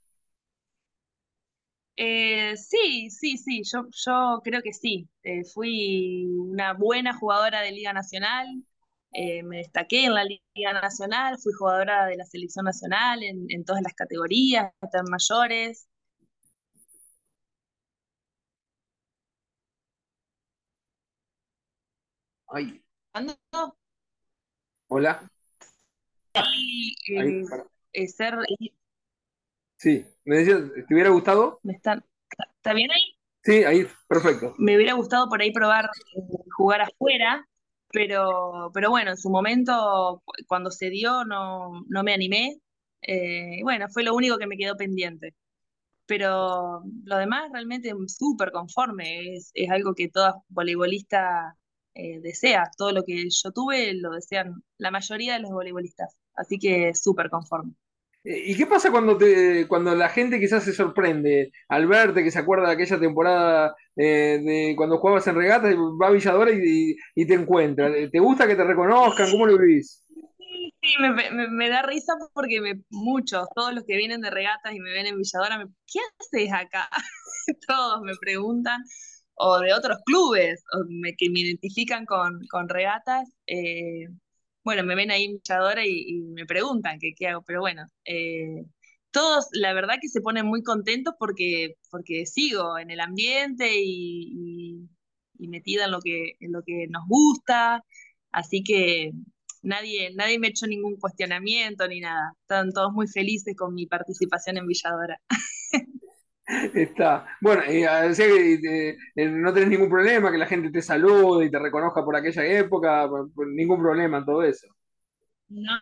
Eh, 1.98 2.58
sí, 2.58 3.10
sí, 3.10 3.38
sí, 3.38 3.62
yo, 3.64 3.88
yo 3.92 4.42
creo 4.44 4.62
que 4.62 4.74
sí. 4.74 5.08
Eh, 5.24 5.44
fui 5.46 6.26
una 6.26 6.74
buena 6.74 7.14
jugadora 7.18 7.62
de 7.62 7.72
Liga 7.72 7.94
Nacional, 7.94 8.48
eh, 9.14 9.44
me 9.44 9.58
destaqué 9.60 10.06
en 10.06 10.14
la 10.14 10.26
Liga 10.26 10.74
Nacional, 10.74 11.38
fui 11.40 11.54
jugadora 11.54 12.06
de 12.08 12.18
la 12.18 12.26
selección 12.26 12.66
nacional 12.66 13.24
en, 13.24 13.46
en 13.50 13.64
todas 13.64 13.82
las 13.82 13.94
categorías, 13.94 14.74
hasta 14.82 15.00
en 15.00 15.06
mayores. 15.10 15.88
Ay, 22.48 22.82
Ando 23.14 23.38
hola. 24.88 25.30
Para. 26.34 26.48
eh, 27.94 28.08
ser, 28.08 28.36
Sí, 29.78 30.06
me 30.26 30.38
decías, 30.38 30.62
¿te 30.88 30.94
hubiera 30.94 31.10
gustado? 31.10 31.60
me 31.64 31.74
están, 31.74 32.04
¿está 32.58 32.74
bien 32.74 32.92
ahí? 32.92 33.18
Sí, 33.44 33.64
ahí, 33.64 33.88
perfecto. 34.08 34.56
Me 34.58 34.76
hubiera 34.76 34.94
gustado 34.94 35.30
por 35.30 35.42
ahí 35.42 35.52
probar 35.52 35.86
eh, 35.86 36.22
jugar 36.58 36.82
afuera, 36.82 37.48
pero, 37.92 38.72
pero 38.74 38.90
bueno, 38.90 39.12
en 39.12 39.18
su 39.18 39.30
momento, 39.30 40.22
cu- 40.26 40.34
cuando 40.48 40.72
se 40.72 40.90
dio, 40.90 41.26
no, 41.26 41.84
no 41.88 42.04
me 42.04 42.14
animé. 42.14 42.58
Eh, 43.02 43.58
y 43.60 43.64
bueno, 43.64 43.88
fue 43.90 44.04
lo 44.04 44.16
único 44.16 44.38
que 44.38 44.48
me 44.48 44.58
quedó 44.58 44.76
pendiente. 44.78 45.36
Pero 46.08 46.84
lo 47.06 47.18
demás 47.18 47.52
realmente 47.54 47.94
súper 48.08 48.52
conforme, 48.52 49.36
es, 49.36 49.52
es 49.56 49.70
algo 49.72 49.96
que 49.96 50.10
toda 50.10 50.36
voleibolista 50.50 51.58
eh, 51.96 52.20
desea. 52.22 52.70
Todo 52.78 52.92
lo 52.94 53.04
que 53.06 53.28
yo 53.30 53.52
tuve 53.54 53.94
lo 53.96 54.12
desean 54.12 54.64
la 54.78 54.92
mayoría 54.92 55.34
de 55.36 55.40
los 55.42 55.52
voleibolistas. 55.52 56.16
Así 56.36 56.60
que 56.60 56.94
súper 56.96 57.30
conforme. 57.32 57.74
¿Y 58.28 58.58
qué 58.58 58.66
pasa 58.66 58.90
cuando 58.90 59.18
te, 59.18 59.68
cuando 59.68 59.96
la 59.96 60.10
gente 60.10 60.40
quizás 60.40 60.64
se 60.64 60.74
sorprende 60.74 61.52
al 61.70 61.86
verte, 61.86 62.24
que 62.24 62.32
se 62.32 62.40
acuerda 62.40 62.68
de 62.68 62.74
aquella 62.74 63.00
temporada 63.00 63.76
eh, 63.96 64.42
de 64.44 64.74
cuando 64.76 64.98
jugabas 64.98 65.28
en 65.28 65.36
regata 65.36 65.72
y 65.72 65.76
va 65.76 66.08
a 66.08 66.12
Villadora 66.12 66.52
y, 66.52 66.96
te 67.28 67.34
encuentra? 67.36 67.92
¿Te 68.12 68.20
gusta 68.20 68.48
que 68.48 68.56
te 68.56 68.64
reconozcan? 68.64 69.30
¿Cómo 69.30 69.46
lo 69.46 69.60
vivís? 69.60 70.04
Sí, 70.08 70.96
me, 71.00 71.70
da 71.70 71.84
risa 71.84 72.14
porque 72.34 72.60
muchos, 72.90 73.48
todos 73.54 73.74
los 73.74 73.84
que 73.86 73.96
vienen 73.96 74.22
de 74.22 74.32
regatas 74.32 74.74
y 74.74 74.80
me 74.80 74.92
ven 74.92 75.06
en 75.06 75.18
Villadora, 75.18 75.60
me, 75.60 75.66
¿qué 75.86 76.00
haces 76.20 76.52
acá? 76.52 76.90
Todos 77.68 78.02
me 78.02 78.14
preguntan, 78.20 78.82
o 79.36 79.60
de 79.60 79.72
otros 79.74 80.00
clubes, 80.04 80.64
o 80.74 80.84
me- 80.90 81.16
que 81.16 81.30
me 81.30 81.42
identifican 81.42 82.06
con, 82.06 82.40
con 82.50 82.70
regatas. 82.70 83.30
eh, 83.48 84.08
bueno, 84.66 84.84
me 84.84 84.96
ven 84.96 85.12
ahí 85.12 85.28
Villadora 85.30 85.86
y, 85.86 85.92
y 86.08 86.22
me 86.22 86.46
preguntan 86.46 87.00
qué, 87.00 87.28
hago, 87.28 87.44
pero 87.44 87.62
bueno, 87.62 87.84
eh, 88.06 88.66
todos 89.12 89.48
la 89.54 89.74
verdad 89.74 89.96
que 90.02 90.10
se 90.10 90.22
ponen 90.22 90.46
muy 90.48 90.64
contentos 90.64 91.16
porque, 91.20 91.76
porque 91.92 92.26
sigo 92.26 92.78
en 92.78 92.92
el 92.92 93.00
ambiente 93.00 93.72
y 93.74 94.90
metida 95.40 95.86
en 95.86 95.92
lo 95.92 96.02
que, 96.02 96.34
en 96.40 96.52
lo 96.52 96.64
que 96.64 96.88
nos 96.90 97.04
gusta, 97.08 97.84
así 98.32 98.64
que 98.64 99.12
nadie, 99.66 100.12
nadie 100.16 100.40
me 100.40 100.48
ha 100.48 100.50
hecho 100.52 100.68
ningún 100.68 100.98
cuestionamiento 100.98 101.88
ni 101.88 102.00
nada. 102.02 102.34
Están 102.42 102.72
todos 102.72 102.94
muy 102.94 103.08
felices 103.08 103.56
con 103.58 103.74
mi 103.74 103.88
participación 103.88 104.58
en 104.58 104.68
Villadora. 104.68 105.20
Está. 106.48 107.26
Bueno, 107.42 107.64
ah, 107.90 108.06
eh, 108.06 108.98
eh, 109.16 109.26
no 109.30 109.54
tenés 109.54 109.70
ningún 109.70 109.90
problema, 109.90 110.32
que 110.32 110.38
la 110.38 110.46
gente 110.46 110.70
te 110.70 110.82
salude 110.82 111.46
y 111.46 111.52
te 111.52 111.60
reconozca 111.60 112.04
por 112.04 112.16
aquella 112.16 112.46
época, 112.46 113.10
ningún 113.48 113.80
problema 113.80 114.20
en 114.20 114.26
todo 114.26 114.44
eso. 114.44 114.68
No, 115.50 115.80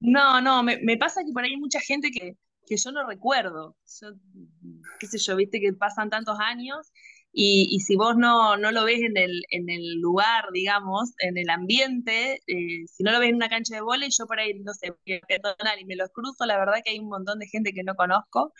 no, 0.00 0.40
no, 0.40 0.62
me, 0.62 0.96
pasa 0.96 1.22
que 1.24 1.32
por 1.32 1.44
ahí 1.44 1.50
hay 1.50 1.56
mucha 1.56 1.80
gente 1.80 2.10
que, 2.10 2.36
que 2.66 2.76
yo 2.76 2.90
no 2.90 3.06
recuerdo. 3.06 3.76
Yo, 4.00 4.08
qué 4.98 5.06
sé 5.06 5.18
yo, 5.18 5.36
viste 5.36 5.60
que 5.60 5.72
pasan 5.72 6.10
tantos 6.10 6.38
años 6.40 6.90
y, 7.32 7.68
y 7.70 7.80
si 7.80 7.96
vos 7.96 8.16
no, 8.16 8.56
no 8.56 8.72
lo 8.72 8.84
ves 8.84 9.00
en 9.00 9.16
el, 9.16 9.42
en 9.50 9.68
el 9.70 10.00
lugar, 10.00 10.46
digamos, 10.52 11.12
en 11.20 11.36
el 11.38 11.50
ambiente, 11.50 12.40
eh, 12.46 12.86
si 12.86 13.02
no 13.02 13.12
lo 13.12 13.20
ves 13.20 13.28
en 13.28 13.36
una 13.36 13.48
cancha 13.48 13.74
de 13.74 13.82
vóley, 13.82 14.08
yo 14.10 14.26
por 14.26 14.40
ahí, 14.40 14.54
no 14.60 14.72
sé, 14.74 14.92
y 15.04 15.84
me 15.84 15.96
los 15.96 16.10
cruzo, 16.10 16.46
la 16.46 16.58
verdad 16.58 16.80
que 16.84 16.92
hay 16.92 16.98
un 16.98 17.08
montón 17.08 17.38
de 17.38 17.46
gente 17.46 17.72
que 17.72 17.84
no 17.84 17.94
conozco, 17.94 18.52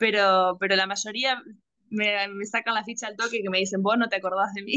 pero, 0.00 0.58
pero 0.60 0.76
la 0.76 0.88
mayoría 0.88 1.42
me, 1.90 2.28
me 2.30 2.46
sacan 2.46 2.74
la 2.76 2.84
ficha 2.84 3.08
al 3.08 3.16
toque 3.16 3.42
que 3.42 3.50
me 3.50 3.58
dicen, 3.60 3.82
vos 3.82 3.98
no 3.98 4.08
te 4.10 4.16
acordás 4.18 4.54
de 4.54 4.64
mí. 4.64 4.74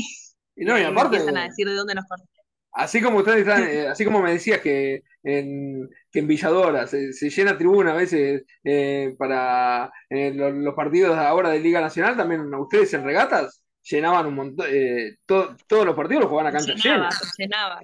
Y 0.56 0.66
Y 0.66 0.66
no, 0.66 0.78
y 0.80 0.84
aparte, 0.84 1.18
empiezan 1.18 1.38
a 1.38 1.46
decir 1.46 1.68
de 1.68 1.76
dónde 1.76 1.96
nos 1.96 2.06
conocemos. 2.08 2.46
así 2.72 3.02
como 3.02 3.20
ustedes 3.20 3.40
están, 3.40 3.64
eh, 3.68 3.88
así 3.88 4.06
como 4.06 4.22
me 4.22 4.32
decías 4.34 4.62
que 4.62 5.04
en, 5.24 5.90
que 6.12 6.20
en 6.20 6.28
Villadora 6.28 6.88
se, 6.88 7.14
se 7.14 7.30
llena 7.30 7.58
tribuna 7.58 7.92
a 7.92 7.96
veces 7.96 8.44
eh, 8.64 9.14
para 9.18 9.92
eh, 10.10 10.34
lo- 10.34 10.52
los, 10.52 10.74
partidos 10.76 11.18
ahora 11.18 11.50
de 11.50 11.60
Liga 11.60 11.82
Nacional, 11.82 12.18
también 12.18 12.54
ustedes 12.56 12.94
en 12.94 13.04
regatas 13.04 13.64
llenaban 13.84 14.26
un 14.28 14.36
montón, 14.36 14.68
eh, 14.70 15.18
to- 15.26 15.56
todos 15.68 15.86
los 15.86 15.96
partidos 15.96 16.22
los 16.24 16.30
jugaban 16.30 16.50
a 16.52 16.54
cancha 16.58 16.76
llena. 16.76 17.08
llenaba, 17.08 17.20
llenaba. 17.38 17.82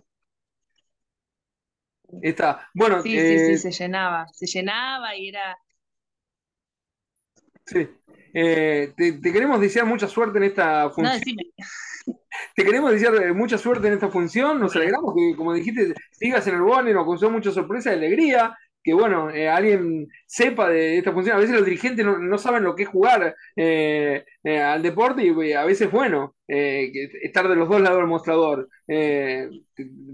Está. 2.22 2.70
Bueno, 2.74 3.04
Sí, 3.04 3.22
sí, 3.22 3.40
sí, 3.40 3.58
se 3.58 3.72
llenaba, 3.72 4.28
se 4.34 4.46
llenaba 4.48 5.16
y 5.16 5.30
era... 5.30 5.58
sí. 7.70 7.88
Eh, 8.34 8.94
te, 8.96 9.14
te 9.14 9.34
queremos 9.34 9.60
desear 9.60 9.86
mucha 9.86 10.08
suerte 10.08 10.38
en 10.38 10.44
esta 10.46 10.84
No, 10.84 10.92
función. 10.92 11.20
decime. 11.20 11.44
Te 12.56 12.64
queremos 12.64 12.92
desear 12.92 13.16
eh, 13.16 13.34
mucha 13.34 13.58
suerte 13.58 13.88
en 13.88 13.94
esta 13.96 14.10
función. 14.10 14.60
Nos 14.60 14.76
alegramos 14.76 15.14
que, 15.16 15.36
como 15.36 15.54
dijiste, 15.54 15.94
sigas 16.12 16.46
en 16.48 16.56
el 16.56 16.62
Boni, 16.62 16.94
nos 16.94 17.06
causó 17.06 17.30
mucha 17.30 17.52
sorpresa 17.52 17.92
y 17.92 17.96
alegría. 17.98 18.56
Que 18.82 18.94
bueno, 18.94 19.30
eh, 19.30 19.50
alguien 19.50 20.08
sepa 20.26 20.70
de 20.70 20.98
esta 20.98 21.12
función. 21.12 21.36
A 21.36 21.40
veces 21.40 21.56
los 21.56 21.66
dirigentes 21.66 22.06
no, 22.06 22.18
no 22.18 22.38
saben 22.38 22.64
lo 22.64 22.76
que 22.76 22.84
es 22.84 22.90
jugar 22.90 23.36
eh, 23.56 24.24
al 24.46 24.82
deporte 24.82 25.24
y 25.24 25.52
a 25.54 25.66
veces, 25.66 25.92
bueno, 25.92 26.36
estar 26.48 27.48
de 27.50 27.56
los 27.58 27.68
dos 27.68 27.82
lados 27.82 27.98
del 28.00 28.08
mostrador. 28.08 28.70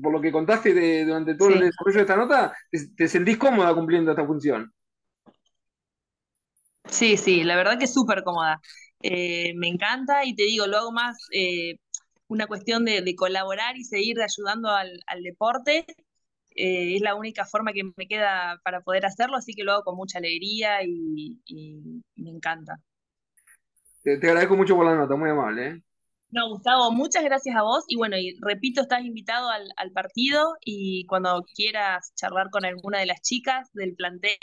Por 0.01 0.11
lo 0.11 0.21
que 0.21 0.31
contaste 0.31 0.73
de- 0.73 1.05
durante 1.05 1.35
todo 1.35 1.49
el 1.49 1.59
desarrollo 1.59 1.95
de 1.97 2.01
esta 2.01 2.15
nota, 2.15 2.53
te, 2.71 2.79
te 2.95 3.07
sentís 3.07 3.37
cómoda 3.37 3.73
cumpliendo 3.75 4.11
esta 4.11 4.25
función. 4.25 4.71
Sí, 6.89 7.17
sí, 7.17 7.43
la 7.43 7.55
verdad 7.55 7.77
que 7.77 7.85
es 7.85 7.93
súper 7.93 8.23
cómoda. 8.23 8.61
Eh, 9.01 9.53
me 9.55 9.67
encanta 9.67 10.25
y 10.25 10.35
te 10.35 10.43
digo, 10.43 10.67
lo 10.67 10.77
hago 10.77 10.91
más 10.91 11.17
eh, 11.33 11.75
una 12.27 12.47
cuestión 12.47 12.85
de, 12.85 13.01
de 13.01 13.15
colaborar 13.15 13.77
y 13.77 13.83
seguir 13.83 14.17
ayudando 14.21 14.69
al, 14.71 14.99
al 15.07 15.23
deporte. 15.23 15.85
Eh, 16.55 16.95
es 16.95 17.01
la 17.01 17.15
única 17.15 17.45
forma 17.45 17.73
que 17.73 17.83
me 17.97 18.07
queda 18.07 18.59
para 18.63 18.81
poder 18.81 19.05
hacerlo, 19.05 19.37
así 19.37 19.53
que 19.53 19.63
lo 19.63 19.73
hago 19.73 19.83
con 19.83 19.97
mucha 19.97 20.19
alegría 20.19 20.83
y, 20.83 21.41
y 21.45 22.01
me 22.15 22.31
encanta. 22.31 22.79
Te, 24.03 24.17
te 24.17 24.27
agradezco 24.29 24.55
mucho 24.55 24.75
por 24.75 24.85
la 24.85 24.95
nota, 24.95 25.15
muy 25.17 25.29
amable. 25.29 25.67
¿eh? 25.67 25.81
No, 26.31 26.49
Gustavo, 26.49 26.91
muchas 26.91 27.23
gracias 27.23 27.55
a 27.55 27.61
vos 27.63 27.85
y 27.87 27.95
bueno, 27.95 28.17
y 28.17 28.35
repito, 28.41 28.81
estás 28.81 29.03
invitado 29.05 29.49
al, 29.49 29.69
al 29.77 29.91
partido 29.91 30.55
y 30.65 31.05
cuando 31.05 31.43
quieras 31.55 32.13
charlar 32.15 32.49
con 32.51 32.65
alguna 32.65 32.99
de 32.99 33.05
las 33.05 33.21
chicas 33.21 33.69
del 33.73 33.95
plantel 33.95 34.37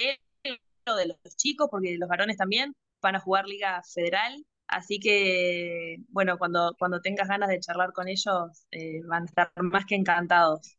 de 0.96 1.06
los 1.06 1.36
chicos, 1.36 1.68
porque 1.70 1.96
los 1.98 2.08
varones 2.08 2.36
también 2.36 2.74
van 3.00 3.16
a 3.16 3.20
jugar 3.20 3.46
Liga 3.46 3.82
Federal, 3.94 4.44
así 4.66 4.98
que 5.00 5.98
bueno, 6.08 6.38
cuando, 6.38 6.74
cuando 6.78 7.00
tengas 7.00 7.28
ganas 7.28 7.48
de 7.48 7.60
charlar 7.60 7.92
con 7.92 8.08
ellos, 8.08 8.66
eh, 8.70 9.00
van 9.06 9.22
a 9.24 9.26
estar 9.26 9.52
más 9.62 9.84
que 9.86 9.94
encantados. 9.96 10.76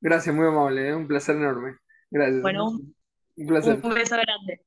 Gracias, 0.00 0.34
muy 0.34 0.46
amable, 0.46 0.88
¿eh? 0.88 0.94
Un 0.94 1.06
placer 1.08 1.36
enorme. 1.36 1.76
Gracias. 2.10 2.42
Bueno, 2.42 2.66
un, 2.68 2.94
Un 3.36 3.94
beso 3.94 4.16
grande. 4.16 4.65